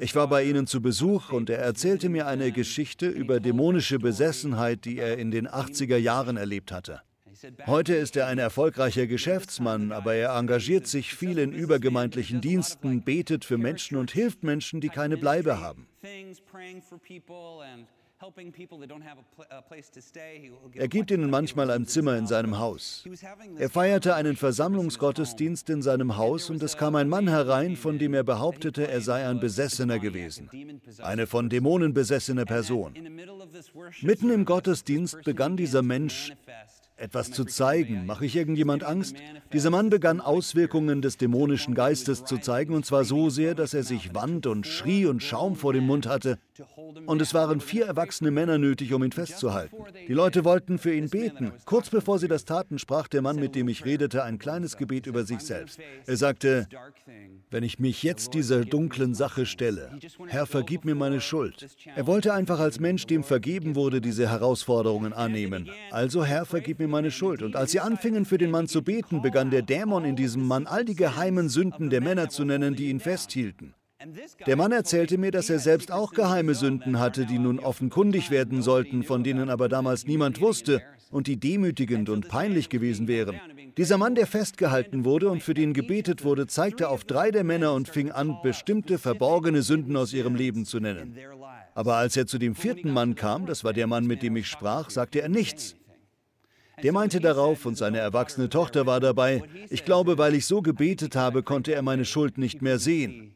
Ich 0.00 0.16
war 0.16 0.26
bei 0.26 0.42
ihnen 0.42 0.66
zu 0.66 0.82
Besuch 0.82 1.30
und 1.30 1.48
er 1.48 1.60
erzählte 1.60 2.08
mir 2.08 2.26
eine 2.26 2.50
Geschichte 2.50 3.06
über 3.06 3.38
dämonische 3.38 4.00
Besessenheit, 4.00 4.84
die 4.84 4.98
er 4.98 5.16
in 5.16 5.30
den 5.30 5.46
80er 5.46 5.96
Jahren 5.96 6.36
erlebt 6.36 6.72
hatte. 6.72 7.02
Heute 7.66 7.94
ist 7.94 8.16
er 8.16 8.26
ein 8.26 8.38
erfolgreicher 8.38 9.06
Geschäftsmann, 9.06 9.92
aber 9.92 10.14
er 10.14 10.36
engagiert 10.36 10.88
sich 10.88 11.14
viel 11.14 11.38
in 11.38 11.52
übergemeindlichen 11.52 12.40
Diensten, 12.40 13.02
betet 13.02 13.44
für 13.44 13.58
Menschen 13.58 13.96
und 13.96 14.10
hilft 14.10 14.42
Menschen, 14.42 14.80
die 14.80 14.88
keine 14.88 15.16
Bleibe 15.18 15.60
haben. 15.60 15.86
Er 20.74 20.88
gibt 20.88 21.10
ihnen 21.10 21.30
manchmal 21.30 21.70
ein 21.70 21.86
Zimmer 21.86 22.16
in 22.16 22.26
seinem 22.26 22.58
Haus. 22.58 23.04
Er 23.58 23.68
feierte 23.68 24.14
einen 24.14 24.36
Versammlungsgottesdienst 24.36 25.68
in 25.70 25.82
seinem 25.82 26.16
Haus 26.16 26.48
und 26.50 26.62
es 26.62 26.76
kam 26.76 26.94
ein 26.94 27.08
Mann 27.08 27.28
herein, 27.28 27.76
von 27.76 27.98
dem 27.98 28.14
er 28.14 28.24
behauptete, 28.24 28.86
er 28.88 29.00
sei 29.00 29.26
ein 29.28 29.40
Besessener 29.40 29.98
gewesen. 29.98 30.50
Eine 30.98 31.26
von 31.26 31.48
Dämonen 31.48 31.94
besessene 31.94 32.44
Person. 32.44 32.94
Mitten 34.02 34.30
im 34.30 34.44
Gottesdienst 34.44 35.22
begann 35.24 35.56
dieser 35.56 35.82
Mensch 35.82 36.32
etwas 37.02 37.32
zu 37.32 37.44
zeigen. 37.44 38.06
Mache 38.06 38.24
ich 38.26 38.36
irgendjemand 38.36 38.84
Angst? 38.84 39.16
Dieser 39.52 39.70
Mann 39.70 39.90
begann 39.90 40.20
Auswirkungen 40.20 41.02
des 41.02 41.16
dämonischen 41.16 41.74
Geistes 41.74 42.24
zu 42.24 42.38
zeigen, 42.38 42.74
und 42.74 42.86
zwar 42.86 43.04
so 43.04 43.28
sehr, 43.28 43.54
dass 43.54 43.74
er 43.74 43.82
sich 43.82 44.14
wand 44.14 44.46
und 44.46 44.66
schrie 44.66 45.06
und 45.06 45.22
Schaum 45.22 45.56
vor 45.56 45.72
dem 45.72 45.86
Mund 45.86 46.06
hatte. 46.06 46.38
Und 47.06 47.22
es 47.22 47.34
waren 47.34 47.60
vier 47.60 47.86
erwachsene 47.86 48.30
Männer 48.30 48.58
nötig, 48.58 48.92
um 48.92 49.02
ihn 49.02 49.12
festzuhalten. 49.12 49.76
Die 50.06 50.12
Leute 50.12 50.44
wollten 50.44 50.78
für 50.78 50.94
ihn 50.94 51.08
beten. 51.08 51.52
Kurz 51.64 51.88
bevor 51.90 52.18
sie 52.18 52.28
das 52.28 52.44
taten, 52.44 52.78
sprach 52.78 53.08
der 53.08 53.22
Mann, 53.22 53.36
mit 53.36 53.54
dem 53.54 53.68
ich 53.68 53.84
redete, 53.84 54.22
ein 54.22 54.38
kleines 54.38 54.76
Gebet 54.76 55.06
über 55.06 55.24
sich 55.24 55.40
selbst. 55.40 55.78
Er 56.06 56.16
sagte, 56.16 56.68
wenn 57.50 57.62
ich 57.62 57.78
mich 57.78 58.02
jetzt 58.02 58.34
dieser 58.34 58.64
dunklen 58.64 59.14
Sache 59.14 59.46
stelle, 59.46 59.98
Herr, 60.26 60.46
vergib 60.46 60.84
mir 60.84 60.94
meine 60.94 61.20
Schuld. 61.20 61.66
Er 61.94 62.06
wollte 62.06 62.32
einfach 62.34 62.60
als 62.60 62.80
Mensch, 62.80 63.06
dem 63.06 63.24
vergeben 63.24 63.74
wurde, 63.74 64.00
diese 64.00 64.28
Herausforderungen 64.28 65.12
annehmen. 65.12 65.70
Also, 65.90 66.24
Herr, 66.24 66.44
vergib 66.44 66.78
mir 66.78 66.88
meine 66.88 67.10
Schuld. 67.10 67.42
Und 67.42 67.56
als 67.56 67.72
sie 67.72 67.80
anfingen, 67.80 68.24
für 68.24 68.38
den 68.38 68.50
Mann 68.50 68.68
zu 68.68 68.82
beten, 68.82 69.22
begann 69.22 69.50
der 69.50 69.62
Dämon 69.62 70.04
in 70.04 70.16
diesem 70.16 70.46
Mann 70.46 70.66
all 70.66 70.84
die 70.84 70.96
geheimen 70.96 71.48
Sünden 71.48 71.90
der 71.90 72.00
Männer 72.00 72.28
zu 72.28 72.44
nennen, 72.44 72.74
die 72.74 72.88
ihn 72.88 73.00
festhielten. 73.00 73.74
Der 74.46 74.56
Mann 74.56 74.72
erzählte 74.72 75.18
mir, 75.18 75.30
dass 75.30 75.50
er 75.50 75.58
selbst 75.58 75.92
auch 75.92 76.12
geheime 76.12 76.54
Sünden 76.54 76.98
hatte, 76.98 77.26
die 77.26 77.38
nun 77.38 77.58
offenkundig 77.58 78.30
werden 78.30 78.62
sollten, 78.62 79.02
von 79.02 79.22
denen 79.22 79.50
aber 79.50 79.68
damals 79.68 80.06
niemand 80.06 80.40
wusste 80.40 80.82
und 81.10 81.26
die 81.26 81.38
demütigend 81.38 82.08
und 82.08 82.28
peinlich 82.28 82.68
gewesen 82.68 83.06
wären. 83.06 83.40
Dieser 83.76 83.98
Mann, 83.98 84.14
der 84.14 84.26
festgehalten 84.26 85.04
wurde 85.04 85.28
und 85.28 85.42
für 85.42 85.54
den 85.54 85.72
gebetet 85.72 86.24
wurde, 86.24 86.46
zeigte 86.46 86.88
auf 86.88 87.04
drei 87.04 87.30
der 87.30 87.44
Männer 87.44 87.74
und 87.74 87.88
fing 87.88 88.10
an, 88.10 88.38
bestimmte 88.42 88.98
verborgene 88.98 89.62
Sünden 89.62 89.96
aus 89.96 90.12
ihrem 90.12 90.34
Leben 90.34 90.64
zu 90.64 90.80
nennen. 90.80 91.16
Aber 91.74 91.96
als 91.96 92.16
er 92.16 92.26
zu 92.26 92.38
dem 92.38 92.54
vierten 92.54 92.90
Mann 92.90 93.14
kam, 93.14 93.46
das 93.46 93.64
war 93.64 93.72
der 93.72 93.86
Mann, 93.86 94.06
mit 94.06 94.22
dem 94.22 94.36
ich 94.36 94.48
sprach, 94.48 94.90
sagte 94.90 95.22
er 95.22 95.28
nichts. 95.28 95.74
Der 96.82 96.92
meinte 96.92 97.20
darauf, 97.20 97.64
und 97.64 97.76
seine 97.76 97.98
erwachsene 97.98 98.48
Tochter 98.48 98.86
war 98.86 98.98
dabei, 98.98 99.44
ich 99.70 99.84
glaube, 99.84 100.18
weil 100.18 100.34
ich 100.34 100.46
so 100.46 100.62
gebetet 100.62 101.14
habe, 101.14 101.42
konnte 101.42 101.74
er 101.74 101.82
meine 101.82 102.04
Schuld 102.04 102.38
nicht 102.38 102.60
mehr 102.60 102.78
sehen. 102.78 103.31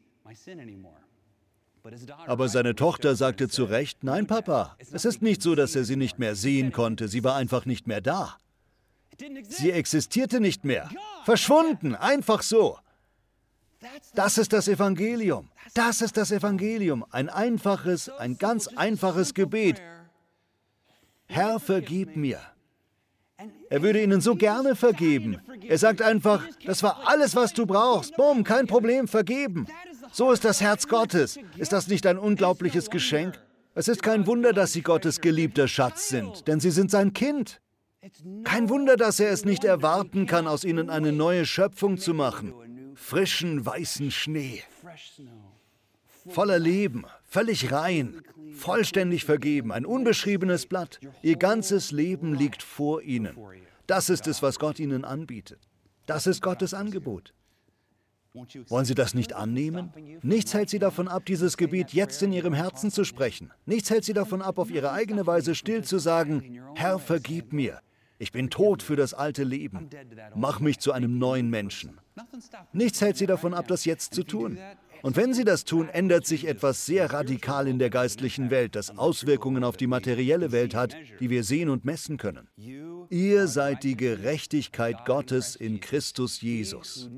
Aber 2.27 2.49
seine 2.49 2.75
Tochter 2.75 3.14
sagte 3.14 3.49
zu 3.49 3.64
Recht, 3.64 4.03
nein, 4.03 4.27
Papa, 4.27 4.77
es 4.79 5.05
ist 5.05 5.22
nicht 5.22 5.40
so, 5.40 5.55
dass 5.55 5.77
er 5.77 5.85
sie 5.85 5.96
nicht 5.96 6.18
mehr 6.18 6.35
sehen 6.35 6.72
konnte, 6.72 7.09
sie 7.09 7.22
war 7.22 7.37
einfach 7.37 7.64
nicht 7.64 7.87
mehr 7.87 8.01
da. 8.01 8.37
Sie 9.49 9.70
existierte 9.70 10.40
nicht 10.40 10.64
mehr, 10.64 10.90
verschwunden, 11.25 11.94
einfach 11.94 12.42
so. 12.42 12.79
Das 14.14 14.38
ist 14.38 14.53
das 14.53 14.68
Evangelium. 14.68 15.49
Das 15.75 16.01
ist 16.01 16.16
das 16.16 16.31
Evangelium. 16.31 17.05
Ein 17.11 17.29
einfaches, 17.29 18.09
ein 18.09 18.38
ganz 18.38 18.68
einfaches 18.68 19.35
Gebet. 19.35 19.81
Herr, 21.27 21.61
vergib 21.61 22.16
mir. 22.16 22.40
Er 23.68 23.83
würde 23.83 24.03
ihnen 24.03 24.20
so 24.20 24.35
gerne 24.35 24.75
vergeben. 24.77 25.40
Er 25.68 25.77
sagt 25.77 26.01
einfach, 26.01 26.42
das 26.64 26.83
war 26.83 27.07
alles, 27.07 27.37
was 27.37 27.53
du 27.53 27.66
brauchst. 27.66 28.16
Bumm, 28.16 28.44
kein 28.44 28.66
Problem, 28.66 29.09
vergeben. 29.09 29.66
So 30.16 30.33
ist 30.33 30.46
das 30.46 30.62
Herz 30.62 30.88
Gottes. 30.88 31.38
Ist 31.59 31.74
das 31.74 31.88
nicht 31.88 32.07
ein 32.07 32.16
unglaubliches 32.16 32.88
Geschenk? 32.88 33.38
Es 33.74 33.87
ist 33.87 34.02
kein 34.02 34.26
Wunder, 34.26 34.55
dass 34.55 34.72
sie 34.72 34.81
Gottes 34.81 35.20
geliebter 35.20 35.68
Schatz 35.68 36.09
sind, 36.09 36.48
denn 36.48 36.59
sie 36.59 36.70
sind 36.70 36.90
sein 36.90 37.12
Kind. 37.12 37.61
Kein 38.44 38.70
Wunder, 38.70 38.96
dass 38.96 39.20
er 39.20 39.31
es 39.31 39.44
nicht 39.44 39.62
erwarten 39.62 40.24
kann, 40.24 40.46
aus 40.46 40.64
ihnen 40.64 40.88
eine 40.88 41.12
neue 41.12 41.44
Schöpfung 41.44 41.98
zu 41.98 42.14
machen. 42.14 42.55
Frischen 42.94 43.66
weißen 43.66 44.11
Schnee. 44.11 44.62
Voller 46.29 46.59
Leben, 46.59 47.05
völlig 47.26 47.70
rein, 47.70 48.22
vollständig 48.55 49.26
vergeben, 49.26 49.70
ein 49.70 49.85
unbeschriebenes 49.85 50.64
Blatt. 50.64 50.98
Ihr 51.20 51.37
ganzes 51.37 51.90
Leben 51.90 52.33
liegt 52.33 52.62
vor 52.62 53.02
ihnen. 53.02 53.37
Das 53.87 54.09
ist 54.09 54.26
es, 54.29 54.40
was 54.40 54.59
Gott 54.59 54.79
ihnen 54.79 55.05
anbietet. 55.05 55.61
Das 56.07 56.26
ist 56.26 56.40
Gottes 56.40 56.72
Angebot. 56.72 57.35
Wollen 58.68 58.85
Sie 58.85 58.94
das 58.94 59.14
nicht 59.14 59.33
annehmen? 59.33 59.92
Nichts 60.22 60.55
hält 60.55 60.70
Sie 60.70 60.79
davon 60.79 61.09
ab, 61.09 61.25
dieses 61.27 61.57
Gebet 61.57 61.92
jetzt 61.92 62.22
in 62.22 62.33
Ihrem 62.33 62.55
Herzen 62.55 62.90
zu 62.90 63.05
sprechen. 63.05 63.53
Nichts 63.64 63.90
hält 63.90 64.05
Sie 64.05 64.12
davon 64.12 64.42
ab, 64.42 64.59
auf 64.59 64.70
Ihre 64.70 64.92
eigene 64.92 65.27
Weise 65.27 65.55
still 65.55 65.85
zu 65.85 65.99
sagen, 65.99 66.61
Herr, 66.75 66.99
vergib 66.99 67.53
mir. 67.53 67.81
Ich 68.18 68.33
bin 68.33 68.49
tot 68.49 68.83
für 68.83 68.96
das 68.96 69.12
alte 69.12 69.44
Leben. 69.44 69.90
Mach 70.35 70.61
mich 70.61 70.79
zu 70.79 70.92
einem 70.92 71.18
neuen 71.18 71.51
Menschen. 71.51 72.01
Nichts 72.72 73.01
hält 73.01 73.16
Sie 73.16 73.27
davon 73.27 73.53
ab, 73.53 73.68
das 73.68 73.85
jetzt 73.85 74.14
zu 74.14 74.22
tun. 74.22 74.59
Und 75.07 75.14
wenn 75.14 75.33
sie 75.33 75.45
das 75.45 75.64
tun, 75.64 75.88
ändert 75.88 76.27
sich 76.27 76.49
etwas 76.49 76.85
sehr 76.85 77.12
radikal 77.12 77.69
in 77.69 77.79
der 77.79 77.90
geistlichen 77.90 78.51
Welt, 78.51 78.75
das 78.75 78.99
Auswirkungen 78.99 79.62
auf 79.62 79.77
die 79.77 79.87
materielle 79.87 80.51
Welt 80.51 80.75
hat, 80.75 80.97
die 81.21 81.31
wir 81.31 81.45
sehen 81.45 81.69
und 81.69 81.85
messen 81.85 82.16
können. 82.16 82.49
Ihr 83.09 83.47
seid 83.47 83.85
die 83.85 83.97
Gerechtigkeit 83.97 85.05
Gottes 85.05 85.55
in 85.55 85.79
Christus 85.79 86.40
Jesus. 86.40 87.09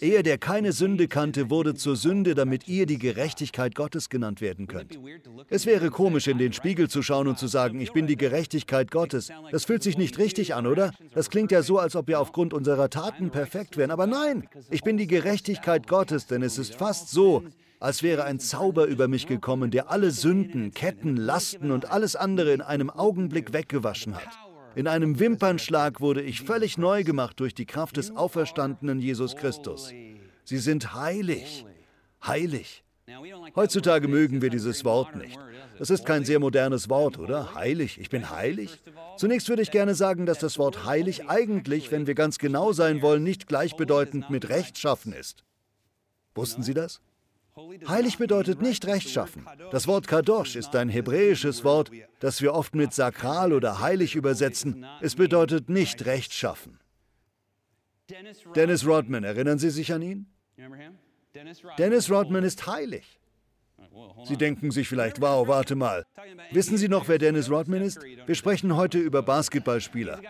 Er, 0.00 0.22
der 0.22 0.38
keine 0.38 0.70
Sünde 0.70 1.08
kannte, 1.08 1.50
wurde 1.50 1.74
zur 1.74 1.96
Sünde, 1.96 2.36
damit 2.36 2.68
ihr 2.68 2.86
die 2.86 2.98
Gerechtigkeit 2.98 3.74
Gottes 3.74 4.08
genannt 4.08 4.40
werden 4.40 4.68
könnt. 4.68 5.00
Es 5.48 5.66
wäre 5.66 5.90
komisch, 5.90 6.28
in 6.28 6.38
den 6.38 6.52
Spiegel 6.52 6.88
zu 6.88 7.02
schauen 7.02 7.26
und 7.26 7.38
zu 7.38 7.48
sagen, 7.48 7.80
ich 7.80 7.92
bin 7.92 8.06
die 8.06 8.16
Gerechtigkeit 8.16 8.92
Gottes. 8.92 9.30
Das 9.50 9.64
fühlt 9.64 9.82
sich 9.82 9.98
nicht 9.98 10.16
richtig 10.18 10.54
an, 10.54 10.68
oder? 10.68 10.92
Das 11.12 11.28
klingt 11.28 11.50
ja 11.50 11.62
so, 11.62 11.80
als 11.80 11.96
ob 11.96 12.06
wir 12.06 12.20
aufgrund 12.20 12.54
unserer 12.54 12.88
Taten 12.88 13.30
perfekt 13.30 13.76
wären. 13.76 13.90
Aber 13.90 14.06
nein, 14.06 14.48
ich 14.70 14.82
bin 14.82 14.96
die 14.96 15.08
Gerechtigkeit 15.08 15.88
Gottes, 15.88 16.28
denn 16.28 16.42
es 16.42 16.56
ist 16.56 16.76
fast 16.76 17.10
als 17.82 18.02
wäre 18.02 18.24
ein 18.24 18.38
Zauber 18.38 18.86
über 18.86 19.08
mich 19.08 19.26
gekommen, 19.26 19.70
der 19.72 19.90
alle 19.90 20.12
Sünden, 20.12 20.72
Ketten, 20.72 21.16
Lasten 21.16 21.72
und 21.72 21.90
alles 21.90 22.14
andere 22.14 22.52
in 22.52 22.60
einem 22.60 22.90
Augenblick 22.90 23.52
weggewaschen 23.52 24.14
hat. 24.14 24.28
In 24.74 24.86
einem 24.86 25.18
Wimpernschlag 25.18 26.00
wurde 26.00 26.22
ich 26.22 26.42
völlig 26.42 26.78
neu 26.78 27.04
gemacht 27.04 27.40
durch 27.40 27.54
die 27.54 27.66
Kraft 27.66 27.96
des 27.96 28.14
auferstandenen 28.14 29.00
Jesus 29.00 29.36
Christus. 29.36 29.92
Sie 30.44 30.58
sind 30.58 30.94
heilig, 30.94 31.66
heilig. 32.24 32.84
Heutzutage 33.56 34.08
mögen 34.08 34.42
wir 34.42 34.50
dieses 34.50 34.84
Wort 34.84 35.16
nicht. 35.16 35.38
Das 35.78 35.90
ist 35.90 36.06
kein 36.06 36.24
sehr 36.24 36.38
modernes 36.38 36.88
Wort, 36.88 37.18
oder? 37.18 37.54
Heilig. 37.54 37.98
Ich 38.00 38.08
bin 38.10 38.30
heilig. 38.30 38.80
Zunächst 39.16 39.48
würde 39.48 39.62
ich 39.62 39.70
gerne 39.70 39.94
sagen, 39.94 40.24
dass 40.24 40.38
das 40.38 40.58
Wort 40.58 40.84
heilig 40.84 41.28
eigentlich, 41.28 41.90
wenn 41.90 42.06
wir 42.06 42.14
ganz 42.14 42.38
genau 42.38 42.72
sein 42.72 43.02
wollen, 43.02 43.24
nicht 43.24 43.48
gleichbedeutend 43.48 44.30
mit 44.30 44.48
rechtschaffen 44.48 45.12
ist. 45.12 45.44
Wussten 46.34 46.62
Sie 46.62 46.74
das? 46.74 47.00
Heilig 47.86 48.16
bedeutet 48.16 48.62
nicht 48.62 48.86
rechtschaffen. 48.86 49.46
Das 49.70 49.86
Wort 49.86 50.06
Kadosh 50.06 50.56
ist 50.56 50.74
ein 50.74 50.88
hebräisches 50.88 51.64
Wort, 51.64 51.90
das 52.20 52.40
wir 52.40 52.54
oft 52.54 52.74
mit 52.74 52.94
sakral 52.94 53.52
oder 53.52 53.80
heilig 53.80 54.14
übersetzen. 54.14 54.86
Es 55.00 55.16
bedeutet 55.16 55.68
nicht 55.68 56.06
rechtschaffen. 56.06 56.78
Dennis 58.54 58.86
Rodman, 58.86 59.24
erinnern 59.24 59.58
Sie 59.58 59.70
sich 59.70 59.92
an 59.92 60.02
ihn? 60.02 60.26
Dennis 61.78 62.10
Rodman 62.10 62.44
ist 62.44 62.66
heilig. 62.66 63.20
Sie 64.24 64.36
denken 64.36 64.70
sich 64.70 64.88
vielleicht, 64.88 65.20
wow, 65.20 65.46
warte 65.48 65.74
mal. 65.74 66.04
Wissen 66.52 66.76
Sie 66.76 66.88
noch, 66.88 67.08
wer 67.08 67.18
Dennis 67.18 67.50
Rodman 67.50 67.82
ist? 67.82 68.00
Wir 68.26 68.34
sprechen 68.34 68.76
heute 68.76 68.98
über 68.98 69.22
Basketballspieler. 69.22 70.20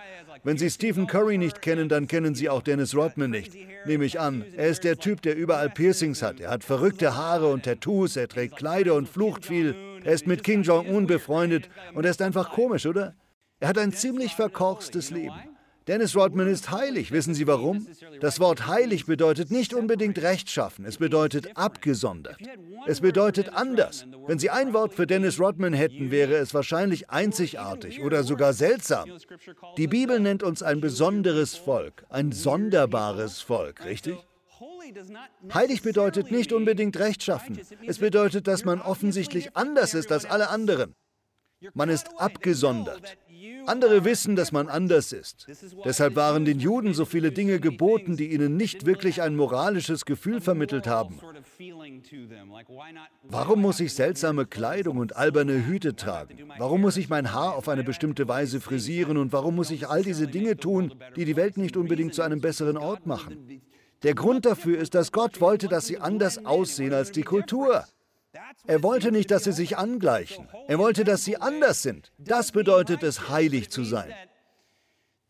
Wenn 0.44 0.56
Sie 0.56 0.70
Stephen 0.70 1.06
Curry 1.06 1.38
nicht 1.38 1.62
kennen, 1.62 1.88
dann 1.88 2.08
kennen 2.08 2.34
Sie 2.34 2.48
auch 2.48 2.62
Dennis 2.62 2.96
Rodman 2.96 3.30
nicht. 3.30 3.54
Nehme 3.86 4.04
ich 4.04 4.18
an. 4.18 4.44
Er 4.56 4.68
ist 4.68 4.84
der 4.84 4.96
Typ, 4.96 5.22
der 5.22 5.36
überall 5.36 5.70
Piercings 5.70 6.22
hat. 6.22 6.40
Er 6.40 6.50
hat 6.50 6.64
verrückte 6.64 7.16
Haare 7.16 7.48
und 7.48 7.64
Tattoos, 7.64 8.16
er 8.16 8.28
trägt 8.28 8.56
Kleider 8.56 8.94
und 8.94 9.08
flucht 9.08 9.44
viel. 9.44 9.74
Er 10.04 10.14
ist 10.14 10.26
mit 10.26 10.42
King 10.42 10.62
Jong-un 10.62 11.06
befreundet 11.06 11.68
und 11.94 12.04
er 12.04 12.10
ist 12.10 12.22
einfach 12.22 12.50
komisch, 12.50 12.86
oder? 12.86 13.14
Er 13.60 13.68
hat 13.68 13.78
ein 13.78 13.92
ziemlich 13.92 14.34
verkorkstes 14.34 15.10
Leben. 15.10 15.34
Dennis 15.88 16.14
Rodman 16.14 16.46
ist 16.46 16.70
heilig. 16.70 17.10
Wissen 17.10 17.34
Sie 17.34 17.46
warum? 17.46 17.86
Das 18.20 18.38
Wort 18.40 18.66
heilig 18.66 19.06
bedeutet 19.06 19.50
nicht 19.50 19.74
unbedingt 19.74 20.20
rechtschaffen. 20.20 20.84
Es 20.84 20.98
bedeutet 20.98 21.56
abgesondert. 21.56 22.38
Es 22.86 23.00
bedeutet 23.00 23.50
anders. 23.50 24.06
Wenn 24.26 24.38
Sie 24.38 24.50
ein 24.50 24.72
Wort 24.72 24.94
für 24.94 25.06
Dennis 25.06 25.40
Rodman 25.40 25.72
hätten, 25.72 26.10
wäre 26.10 26.34
es 26.34 26.54
wahrscheinlich 26.54 27.10
einzigartig 27.10 28.00
oder 28.02 28.22
sogar 28.22 28.52
seltsam. 28.52 29.10
Die 29.76 29.88
Bibel 29.88 30.20
nennt 30.20 30.42
uns 30.42 30.62
ein 30.62 30.80
besonderes 30.80 31.56
Volk, 31.56 32.04
ein 32.10 32.32
sonderbares 32.32 33.40
Volk, 33.40 33.84
richtig? 33.84 34.16
Heilig 35.52 35.82
bedeutet 35.82 36.30
nicht 36.30 36.52
unbedingt 36.52 36.98
rechtschaffen. 36.98 37.58
Es 37.86 37.98
bedeutet, 37.98 38.46
dass 38.46 38.64
man 38.64 38.80
offensichtlich 38.80 39.56
anders 39.56 39.94
ist 39.94 40.12
als 40.12 40.24
alle 40.24 40.48
anderen. 40.48 40.94
Man 41.74 41.88
ist 41.88 42.08
abgesondert. 42.18 43.16
Andere 43.66 44.04
wissen, 44.04 44.36
dass 44.36 44.52
man 44.52 44.68
anders 44.68 45.12
ist. 45.12 45.46
Deshalb 45.84 46.16
waren 46.16 46.44
den 46.44 46.60
Juden 46.60 46.94
so 46.94 47.04
viele 47.04 47.32
Dinge 47.32 47.60
geboten, 47.60 48.16
die 48.16 48.32
ihnen 48.32 48.56
nicht 48.56 48.86
wirklich 48.86 49.22
ein 49.22 49.36
moralisches 49.36 50.04
Gefühl 50.04 50.40
vermittelt 50.40 50.86
haben. 50.86 51.20
Warum 53.24 53.60
muss 53.60 53.80
ich 53.80 53.94
seltsame 53.94 54.46
Kleidung 54.46 54.98
und 54.98 55.16
alberne 55.16 55.66
Hüte 55.66 55.94
tragen? 55.96 56.36
Warum 56.58 56.80
muss 56.80 56.96
ich 56.96 57.08
mein 57.08 57.32
Haar 57.32 57.54
auf 57.54 57.68
eine 57.68 57.84
bestimmte 57.84 58.28
Weise 58.28 58.60
frisieren? 58.60 59.16
Und 59.16 59.32
warum 59.32 59.54
muss 59.54 59.70
ich 59.70 59.88
all 59.88 60.02
diese 60.02 60.26
Dinge 60.26 60.56
tun, 60.56 60.94
die 61.16 61.24
die 61.24 61.36
Welt 61.36 61.56
nicht 61.56 61.76
unbedingt 61.76 62.14
zu 62.14 62.22
einem 62.22 62.40
besseren 62.40 62.76
Ort 62.76 63.06
machen? 63.06 63.62
Der 64.02 64.14
Grund 64.14 64.46
dafür 64.46 64.78
ist, 64.78 64.94
dass 64.94 65.12
Gott 65.12 65.40
wollte, 65.40 65.68
dass 65.68 65.86
sie 65.86 65.98
anders 65.98 66.44
aussehen 66.44 66.92
als 66.92 67.12
die 67.12 67.22
Kultur. 67.22 67.84
Er 68.66 68.82
wollte 68.82 69.12
nicht, 69.12 69.30
dass 69.30 69.44
sie 69.44 69.52
sich 69.52 69.76
angleichen. 69.76 70.48
Er 70.68 70.78
wollte, 70.78 71.04
dass 71.04 71.24
sie 71.24 71.36
anders 71.36 71.82
sind. 71.82 72.12
Das 72.18 72.52
bedeutet 72.52 73.02
es, 73.02 73.28
heilig 73.28 73.70
zu 73.70 73.84
sein. 73.84 74.12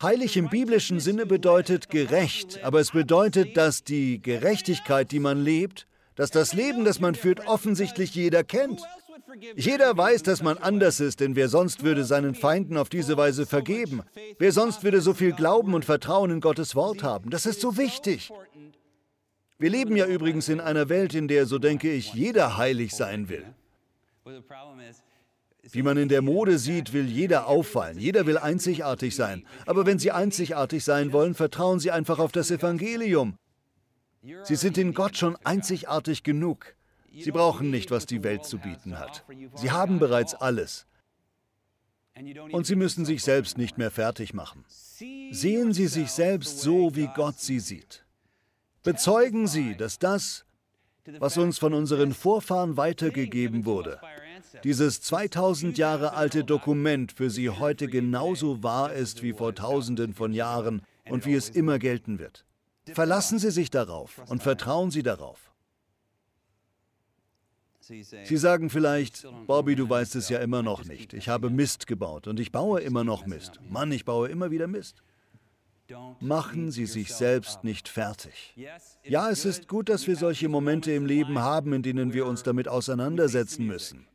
Heilig 0.01 0.35
im 0.35 0.49
biblischen 0.49 0.99
Sinne 0.99 1.25
bedeutet 1.25 1.89
gerecht, 1.89 2.61
aber 2.63 2.79
es 2.79 2.91
bedeutet, 2.91 3.55
dass 3.55 3.83
die 3.83 4.21
Gerechtigkeit, 4.21 5.11
die 5.11 5.19
man 5.19 5.41
lebt, 5.41 5.87
dass 6.15 6.29
das 6.29 6.53
Leben, 6.53 6.83
das 6.83 6.99
man 6.99 7.15
führt, 7.15 7.47
offensichtlich 7.47 8.13
jeder 8.13 8.43
kennt. 8.43 8.81
Jeder 9.55 9.95
weiß, 9.95 10.23
dass 10.23 10.43
man 10.43 10.57
anders 10.57 10.99
ist, 10.99 11.19
denn 11.19 11.35
wer 11.35 11.49
sonst 11.49 11.83
würde 11.83 12.03
seinen 12.03 12.35
Feinden 12.35 12.77
auf 12.77 12.89
diese 12.89 13.17
Weise 13.17 13.45
vergeben? 13.45 14.03
Wer 14.37 14.51
sonst 14.51 14.83
würde 14.83 15.01
so 15.01 15.13
viel 15.13 15.31
Glauben 15.31 15.73
und 15.73 15.85
Vertrauen 15.85 16.31
in 16.31 16.41
Gottes 16.41 16.75
Wort 16.75 17.01
haben? 17.01 17.29
Das 17.29 17.45
ist 17.45 17.61
so 17.61 17.77
wichtig. 17.77 18.31
Wir 19.59 19.69
leben 19.69 19.95
ja 19.95 20.05
übrigens 20.05 20.49
in 20.49 20.59
einer 20.59 20.89
Welt, 20.89 21.13
in 21.13 21.27
der, 21.27 21.45
so 21.45 21.59
denke 21.59 21.91
ich, 21.91 22.13
jeder 22.13 22.57
heilig 22.57 22.93
sein 22.93 23.29
will. 23.29 23.45
Wie 25.71 25.81
man 25.81 25.97
in 25.97 26.09
der 26.09 26.21
Mode 26.21 26.57
sieht, 26.57 26.91
will 26.91 27.05
jeder 27.05 27.47
auffallen, 27.47 27.97
jeder 27.97 28.25
will 28.25 28.37
einzigartig 28.37 29.15
sein. 29.15 29.45
Aber 29.65 29.85
wenn 29.85 29.99
Sie 29.99 30.11
einzigartig 30.11 30.83
sein 30.83 31.13
wollen, 31.13 31.35
vertrauen 31.35 31.79
Sie 31.79 31.91
einfach 31.91 32.19
auf 32.19 32.31
das 32.31 32.51
Evangelium. 32.51 33.37
Sie 34.43 34.55
sind 34.55 34.77
in 34.77 34.93
Gott 34.93 35.17
schon 35.17 35.37
einzigartig 35.43 36.23
genug. 36.23 36.75
Sie 37.15 37.31
brauchen 37.31 37.69
nicht, 37.69 37.91
was 37.91 38.05
die 38.05 38.23
Welt 38.23 38.45
zu 38.45 38.57
bieten 38.57 38.99
hat. 38.99 39.23
Sie 39.55 39.71
haben 39.71 39.99
bereits 39.99 40.33
alles. 40.33 40.85
Und 42.51 42.65
Sie 42.65 42.75
müssen 42.75 43.05
sich 43.05 43.23
selbst 43.23 43.57
nicht 43.57 43.77
mehr 43.77 43.91
fertig 43.91 44.33
machen. 44.33 44.65
Sehen 44.67 45.73
Sie 45.73 45.87
sich 45.87 46.11
selbst 46.11 46.59
so, 46.59 46.95
wie 46.95 47.09
Gott 47.15 47.39
Sie 47.39 47.59
sieht. 47.59 48.03
Bezeugen 48.83 49.47
Sie, 49.47 49.75
dass 49.75 49.97
das, 49.97 50.45
was 51.19 51.37
uns 51.37 51.57
von 51.57 51.73
unseren 51.73 52.13
Vorfahren 52.13 52.75
weitergegeben 52.75 53.65
wurde, 53.65 53.99
dieses 54.63 55.01
2000 55.01 55.77
Jahre 55.77 56.13
alte 56.13 56.43
Dokument 56.43 57.11
für 57.11 57.29
Sie 57.29 57.49
heute 57.49 57.87
genauso 57.87 58.61
wahr 58.61 58.93
ist 58.93 59.23
wie 59.23 59.33
vor 59.33 59.55
Tausenden 59.55 60.13
von 60.13 60.33
Jahren 60.33 60.81
und 61.09 61.25
wie 61.25 61.33
es 61.33 61.49
immer 61.49 61.79
gelten 61.79 62.19
wird. 62.19 62.45
Verlassen 62.91 63.39
Sie 63.39 63.51
sich 63.51 63.69
darauf 63.69 64.21
und 64.27 64.43
vertrauen 64.43 64.91
Sie 64.91 65.03
darauf. 65.03 65.53
Sie 67.79 68.37
sagen 68.37 68.69
vielleicht, 68.69 69.27
Bobby, 69.45 69.75
du 69.75 69.89
weißt 69.89 70.15
es 70.15 70.29
ja 70.29 70.39
immer 70.39 70.63
noch 70.63 70.85
nicht. 70.85 71.13
Ich 71.13 71.27
habe 71.27 71.49
Mist 71.49 71.85
gebaut 71.87 72.27
und 72.27 72.39
ich 72.39 72.51
baue 72.51 72.79
immer 72.79 73.03
noch 73.03 73.25
Mist. 73.25 73.59
Mann, 73.69 73.91
ich 73.91 74.05
baue 74.05 74.29
immer 74.29 74.51
wieder 74.51 74.67
Mist. 74.67 75.03
Machen 76.19 76.71
Sie 76.71 76.85
sich 76.85 77.13
selbst 77.13 77.63
nicht 77.63 77.89
fertig. 77.89 78.55
Ja, 79.03 79.29
es 79.29 79.45
ist 79.45 79.67
gut, 79.67 79.89
dass 79.89 80.07
wir 80.07 80.15
solche 80.15 80.49
Momente 80.49 80.91
im 80.91 81.05
Leben 81.05 81.39
haben, 81.39 81.73
in 81.73 81.83
denen 81.83 82.13
wir 82.13 82.25
uns 82.25 82.43
damit 82.43 82.67
auseinandersetzen 82.67 83.65
müssen. 83.65 84.07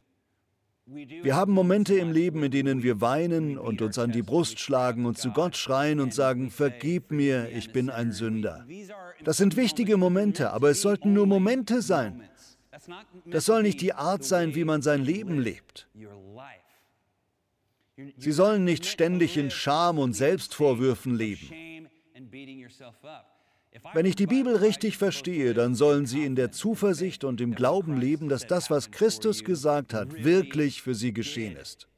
Wir 0.86 1.36
haben 1.36 1.52
Momente 1.52 1.98
im 1.98 2.12
Leben, 2.12 2.42
in 2.42 2.50
denen 2.50 2.82
wir 2.82 3.02
weinen 3.02 3.58
und 3.58 3.82
uns 3.82 3.98
an 3.98 4.10
die 4.10 4.22
Brust 4.22 4.58
schlagen 4.58 5.04
und 5.04 5.18
zu 5.18 5.32
Gott 5.32 5.54
schreien 5.54 6.00
und 6.00 6.14
sagen, 6.14 6.50
vergib 6.50 7.10
mir, 7.10 7.50
ich 7.50 7.72
bin 7.72 7.90
ein 7.90 8.12
Sünder. 8.12 8.66
Das 9.22 9.36
sind 9.36 9.56
wichtige 9.56 9.98
Momente, 9.98 10.50
aber 10.50 10.70
es 10.70 10.80
sollten 10.80 11.12
nur 11.12 11.26
Momente 11.26 11.82
sein. 11.82 12.22
Das 13.26 13.44
soll 13.44 13.62
nicht 13.62 13.82
die 13.82 13.92
Art 13.92 14.24
sein, 14.24 14.54
wie 14.54 14.64
man 14.64 14.80
sein 14.80 15.02
Leben 15.04 15.38
lebt. 15.38 15.88
Sie 18.16 18.32
sollen 18.32 18.64
nicht 18.64 18.86
ständig 18.86 19.36
in 19.36 19.50
Scham 19.50 19.98
und 19.98 20.12
Selbstvorwürfen 20.14 21.14
leben. 21.14 21.48
Wenn 23.94 24.06
ich 24.06 24.16
die 24.16 24.26
Bibel 24.26 24.56
richtig 24.56 24.96
verstehe, 24.96 25.54
dann 25.54 25.74
sollen 25.74 26.06
sie 26.06 26.24
in 26.24 26.36
der 26.36 26.52
Zuversicht 26.52 27.24
und 27.24 27.40
im 27.40 27.54
Glauben 27.54 28.00
leben, 28.00 28.28
dass 28.28 28.46
das, 28.46 28.70
was 28.70 28.90
Christus 28.90 29.44
gesagt 29.44 29.94
hat, 29.94 30.24
wirklich 30.24 30.82
für 30.82 30.94
sie 30.94 31.12
geschehen 31.12 31.56
ist. 31.56 31.88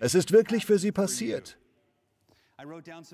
Es 0.00 0.14
ist 0.14 0.32
wirklich 0.32 0.66
für 0.66 0.78
sie 0.78 0.92
passiert. 0.92 1.58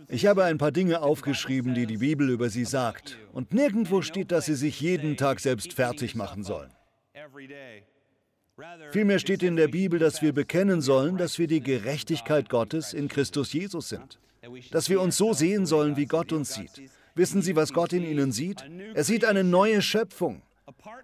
Ich 0.09 0.27
habe 0.27 0.45
ein 0.45 0.59
paar 0.59 0.73
Dinge 0.73 1.01
aufgeschrieben, 1.01 1.75
die 1.75 1.87
die 1.87 1.99
Bibel 1.99 2.29
über 2.29 2.51
sie 2.51 2.65
sagt. 2.65 3.19
Und 3.33 3.55
nirgendwo 3.55 4.03
steht, 4.03 4.31
dass 4.31 4.47
sie 4.47 4.55
sich 4.55 4.81
jeden 4.81 5.17
Tag 5.17 5.41
selbst 5.41 5.73
fertig 5.73 6.15
machen 6.15 6.45
sollen. 6.45 6.71
Vielmehr 8.91 9.19
steht 9.19 9.43
in 9.43 9.57
der 9.57 9.69
Bibel, 9.69 9.99
dass 9.99 10.23
wir 10.23 10.33
bekennen 10.33 10.81
sollen, 10.81 11.17
dass 11.17 11.39
wir 11.39 11.47
die 11.47 11.61
Gerechtigkeit 11.61 12.49
Gottes 12.49 12.93
in 12.93 13.09
Christus 13.09 13.53
Jesus 13.53 13.89
sind. 13.89 14.19
Dass 14.71 14.89
wir 14.89 15.01
uns 15.01 15.17
so 15.17 15.33
sehen 15.33 15.67
sollen, 15.67 15.97
wie 15.97 16.07
Gott 16.07 16.33
uns 16.33 16.55
sieht. 16.55 16.91
Wissen 17.15 17.43
Sie, 17.43 17.57
was 17.57 17.73
Gott 17.73 17.93
in 17.93 18.05
ihnen 18.05 18.33
sieht? 18.33 18.65
Er 18.95 19.05
sieht 19.05 19.25
eine 19.25 19.45
neue 19.45 19.83
Schöpfung, 19.83 20.43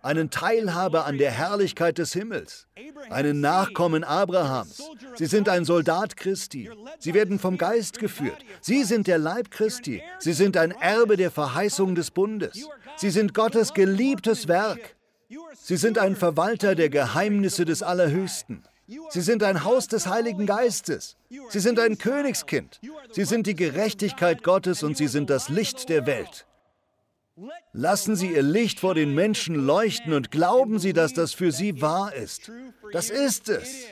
einen 0.03 0.31
Teilhaber 0.31 1.07
an 1.07 1.19
der 1.19 1.31
Herrlichkeit 1.31 1.99
des 1.99 2.13
Himmels, 2.13 2.67
einen 3.11 3.41
Nachkommen 3.41 4.05
Abrahams. 4.05 4.83
Sie 5.17 5.27
sind 5.27 5.49
ein 5.49 5.65
Soldat 5.65 6.17
Christi. 6.17 6.71
Sie 6.99 7.15
werden 7.15 7.39
vom 7.39 7.59
Geist 7.59 7.99
geführt. 7.99 8.39
Sie 8.61 8.85
sind 8.85 9.07
der 9.07 9.19
Leib 9.19 9.51
Christi. 9.51 10.03
Sie 10.19 10.33
sind 10.33 10.57
ein 10.57 10.71
Erbe 10.73 11.17
der 11.17 11.31
Verheißung 11.31 11.95
des 11.95 12.11
Bundes. 12.11 12.69
Sie 12.97 13.11
sind 13.11 13.35
Gottes 13.35 13.75
geliebtes 13.75 14.49
Werk. 14.49 14.97
Sie 15.55 15.77
sind 15.77 15.99
ein 15.99 16.17
Verwalter 16.17 16.75
der 16.75 16.91
Geheimnisse 16.91 17.65
des 17.65 17.83
Allerhöchsten. 17.83 18.63
Sie 19.11 19.23
sind 19.23 19.43
ein 19.43 19.65
Haus 19.65 19.89
des 19.89 20.07
Heiligen 20.07 20.47
Geistes. 20.47 21.17
Sie 21.49 21.61
sind 21.61 21.79
ein 21.79 21.97
Königskind. 21.99 22.81
Sie 23.13 23.25
sind 23.25 23.47
die 23.47 23.55
Gerechtigkeit 23.55 24.43
Gottes 24.43 24.83
und 24.83 24.97
sie 24.97 25.09
sind 25.09 25.31
das 25.31 25.49
Licht 25.49 25.89
der 25.89 26.07
Welt. 26.07 26.47
Lassen 27.73 28.15
Sie 28.15 28.33
Ihr 28.33 28.43
Licht 28.43 28.79
vor 28.81 28.95
den 28.95 29.15
Menschen 29.15 29.57
leuchten 29.57 30.13
und 30.13 30.31
glauben 30.31 30.79
Sie, 30.79 30.93
dass 30.93 31.15
das 31.15 31.33
für 31.33 31.51
Sie 31.51 31.81
wahr 31.81 32.15
ist. 32.15 32.53
Das 32.93 33.11
ist 33.11 33.49
es. 33.49 33.87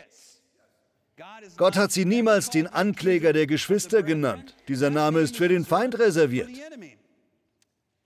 Gott 1.57 1.77
hat 1.77 1.91
Sie 1.91 2.05
niemals 2.05 2.51
den 2.51 2.69
Ankläger 2.69 3.33
der 3.33 3.47
Geschwister 3.47 4.03
genannt. 4.03 4.55
Dieser 4.69 4.91
Name 4.91 5.21
ist 5.21 5.37
für 5.37 5.49
den 5.49 5.65
Feind 5.65 5.99
reserviert. 5.99 6.51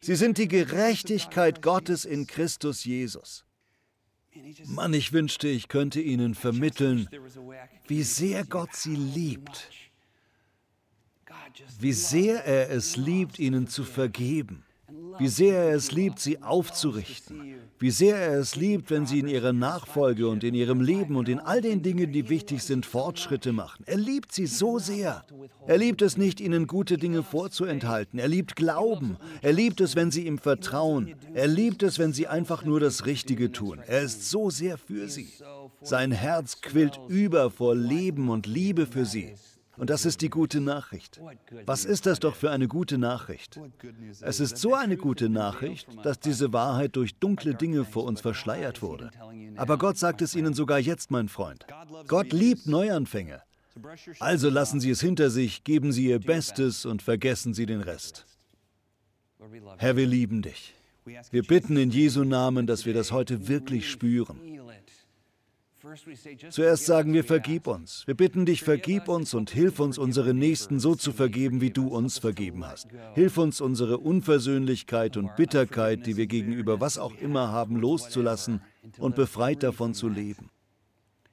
Sie 0.00 0.14
sind 0.14 0.38
die 0.38 0.48
Gerechtigkeit 0.48 1.62
Gottes 1.62 2.04
in 2.04 2.26
Christus 2.26 2.84
Jesus. 2.84 3.44
Mann, 4.66 4.92
ich 4.92 5.12
wünschte, 5.12 5.48
ich 5.48 5.68
könnte 5.68 6.00
Ihnen 6.00 6.34
vermitteln, 6.34 7.08
wie 7.88 8.02
sehr 8.02 8.44
Gott 8.44 8.74
Sie 8.74 8.94
liebt, 8.94 9.70
wie 11.80 11.94
sehr 11.94 12.44
er 12.44 12.70
es 12.70 12.96
liebt, 12.96 13.38
Ihnen 13.38 13.66
zu 13.66 13.84
vergeben, 13.84 14.65
wie 15.18 15.28
sehr 15.28 15.64
er 15.64 15.74
es 15.74 15.92
liebt, 15.92 16.20
Sie 16.20 16.42
aufzurichten, 16.42 17.56
wie 17.78 17.90
sehr 17.90 18.16
er 18.16 18.38
es 18.38 18.54
liebt, 18.54 18.90
wenn 18.90 19.06
Sie 19.06 19.18
in 19.18 19.28
Ihrer 19.28 19.52
Nachfolge 19.52 20.28
und 20.28 20.44
in 20.44 20.54
Ihrem 20.54 20.80
Leben 20.80 21.16
und 21.16 21.28
in 21.28 21.40
all 21.40 21.60
den 21.60 21.82
Dingen, 21.82 22.12
die 22.12 22.28
wichtig 22.28 22.62
sind, 22.62 22.86
Fortschritte 22.86 23.52
machen. 23.52 23.84
Er 23.86 23.96
liebt 23.96 24.32
Sie 24.32 24.46
so 24.46 24.78
sehr. 24.78 25.24
Er 25.66 25.78
liebt 25.78 26.02
es 26.02 26.16
nicht, 26.16 26.40
Ihnen 26.40 26.66
gute 26.66 26.98
Dinge 26.98 27.22
vorzuenthalten. 27.22 28.18
Er 28.18 28.28
liebt 28.28 28.56
Glauben. 28.56 29.16
Er 29.42 29.52
liebt 29.52 29.80
es, 29.80 29.96
wenn 29.96 30.10
Sie 30.10 30.26
ihm 30.26 30.38
vertrauen. 30.38 31.14
Er 31.34 31.48
liebt 31.48 31.82
es, 31.82 31.98
wenn 31.98 32.12
Sie 32.12 32.26
einfach 32.26 32.64
nur 32.64 32.80
das 32.80 33.06
Richtige 33.06 33.50
tun. 33.52 33.80
Er 33.86 34.02
ist 34.02 34.30
so 34.30 34.50
sehr 34.50 34.78
für 34.78 35.08
Sie. 35.08 35.32
Sein 35.82 36.12
Herz 36.12 36.60
quillt 36.60 37.00
über 37.08 37.50
vor 37.50 37.74
Leben 37.74 38.28
und 38.28 38.46
Liebe 38.46 38.86
für 38.86 39.04
Sie. 39.04 39.34
Und 39.76 39.90
das 39.90 40.06
ist 40.06 40.22
die 40.22 40.30
gute 40.30 40.60
Nachricht. 40.60 41.20
Was 41.66 41.84
ist 41.84 42.06
das 42.06 42.18
doch 42.20 42.34
für 42.34 42.50
eine 42.50 42.68
gute 42.68 42.98
Nachricht? 42.98 43.60
Es 44.20 44.40
ist 44.40 44.58
so 44.58 44.74
eine 44.74 44.96
gute 44.96 45.28
Nachricht, 45.28 45.88
dass 46.02 46.18
diese 46.18 46.52
Wahrheit 46.52 46.96
durch 46.96 47.14
dunkle 47.16 47.54
Dinge 47.54 47.84
vor 47.84 48.04
uns 48.04 48.20
verschleiert 48.20 48.82
wurde. 48.82 49.10
Aber 49.56 49.78
Gott 49.78 49.98
sagt 49.98 50.22
es 50.22 50.34
Ihnen 50.34 50.54
sogar 50.54 50.78
jetzt, 50.78 51.10
mein 51.10 51.28
Freund. 51.28 51.66
Gott 52.08 52.32
liebt 52.32 52.66
Neuanfänge. 52.66 53.42
Also 54.20 54.48
lassen 54.48 54.80
Sie 54.80 54.90
es 54.90 55.00
hinter 55.00 55.30
sich, 55.30 55.64
geben 55.64 55.92
Sie 55.92 56.06
Ihr 56.06 56.18
Bestes 56.18 56.86
und 56.86 57.02
vergessen 57.02 57.52
Sie 57.52 57.66
den 57.66 57.82
Rest. 57.82 58.24
Herr, 59.76 59.96
wir 59.96 60.06
lieben 60.06 60.42
dich. 60.42 60.74
Wir 61.30 61.42
bitten 61.42 61.76
in 61.76 61.90
Jesu 61.90 62.24
Namen, 62.24 62.66
dass 62.66 62.84
wir 62.84 62.94
das 62.94 63.12
heute 63.12 63.48
wirklich 63.48 63.88
spüren. 63.88 64.40
Zuerst 66.50 66.86
sagen 66.86 67.12
wir, 67.12 67.24
vergib 67.24 67.66
uns. 67.66 68.02
Wir 68.06 68.14
bitten 68.14 68.46
dich, 68.46 68.62
vergib 68.62 69.08
uns 69.08 69.34
und 69.34 69.50
hilf 69.50 69.78
uns, 69.80 69.98
unsere 69.98 70.34
Nächsten 70.34 70.80
so 70.80 70.94
zu 70.94 71.12
vergeben, 71.12 71.60
wie 71.60 71.70
du 71.70 71.88
uns 71.88 72.18
vergeben 72.18 72.66
hast. 72.66 72.88
Hilf 73.14 73.38
uns, 73.38 73.60
unsere 73.60 73.98
Unversöhnlichkeit 73.98 75.16
und 75.16 75.36
Bitterkeit, 75.36 76.06
die 76.06 76.16
wir 76.16 76.26
gegenüber 76.26 76.80
was 76.80 76.98
auch 76.98 77.14
immer 77.20 77.52
haben, 77.52 77.76
loszulassen 77.76 78.62
und 78.98 79.16
befreit 79.16 79.62
davon 79.62 79.94
zu 79.94 80.08
leben. 80.08 80.50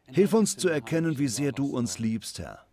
Hilf 0.06 0.34
uns 0.34 0.58
zu 0.58 0.70
erkennen, 0.70 1.18
wie 1.18 1.28
sehr 1.28 1.52
du 1.52 1.68
uns 1.68 2.00
liebst, 2.00 2.39
Herr. 2.39 2.66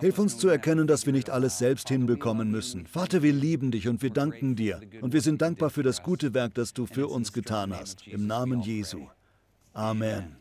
Hilf 0.00 0.18
uns 0.18 0.36
zu 0.36 0.48
erkennen, 0.48 0.86
dass 0.86 1.06
wir 1.06 1.12
nicht 1.12 1.30
alles 1.30 1.58
selbst 1.58 1.88
hinbekommen 1.88 2.50
müssen. 2.50 2.86
Vater, 2.86 3.22
wir 3.22 3.32
lieben 3.32 3.70
dich 3.70 3.88
und 3.88 4.02
wir 4.02 4.10
danken 4.10 4.56
dir. 4.56 4.80
Und 5.00 5.12
wir 5.12 5.20
sind 5.20 5.42
dankbar 5.42 5.70
für 5.70 5.82
das 5.82 6.02
gute 6.02 6.34
Werk, 6.34 6.54
das 6.54 6.72
du 6.72 6.86
für 6.86 7.06
uns 7.08 7.32
getan 7.32 7.72
hast. 7.74 8.06
Im 8.06 8.26
Namen 8.26 8.60
Jesu. 8.62 9.06
Amen. 9.72 10.36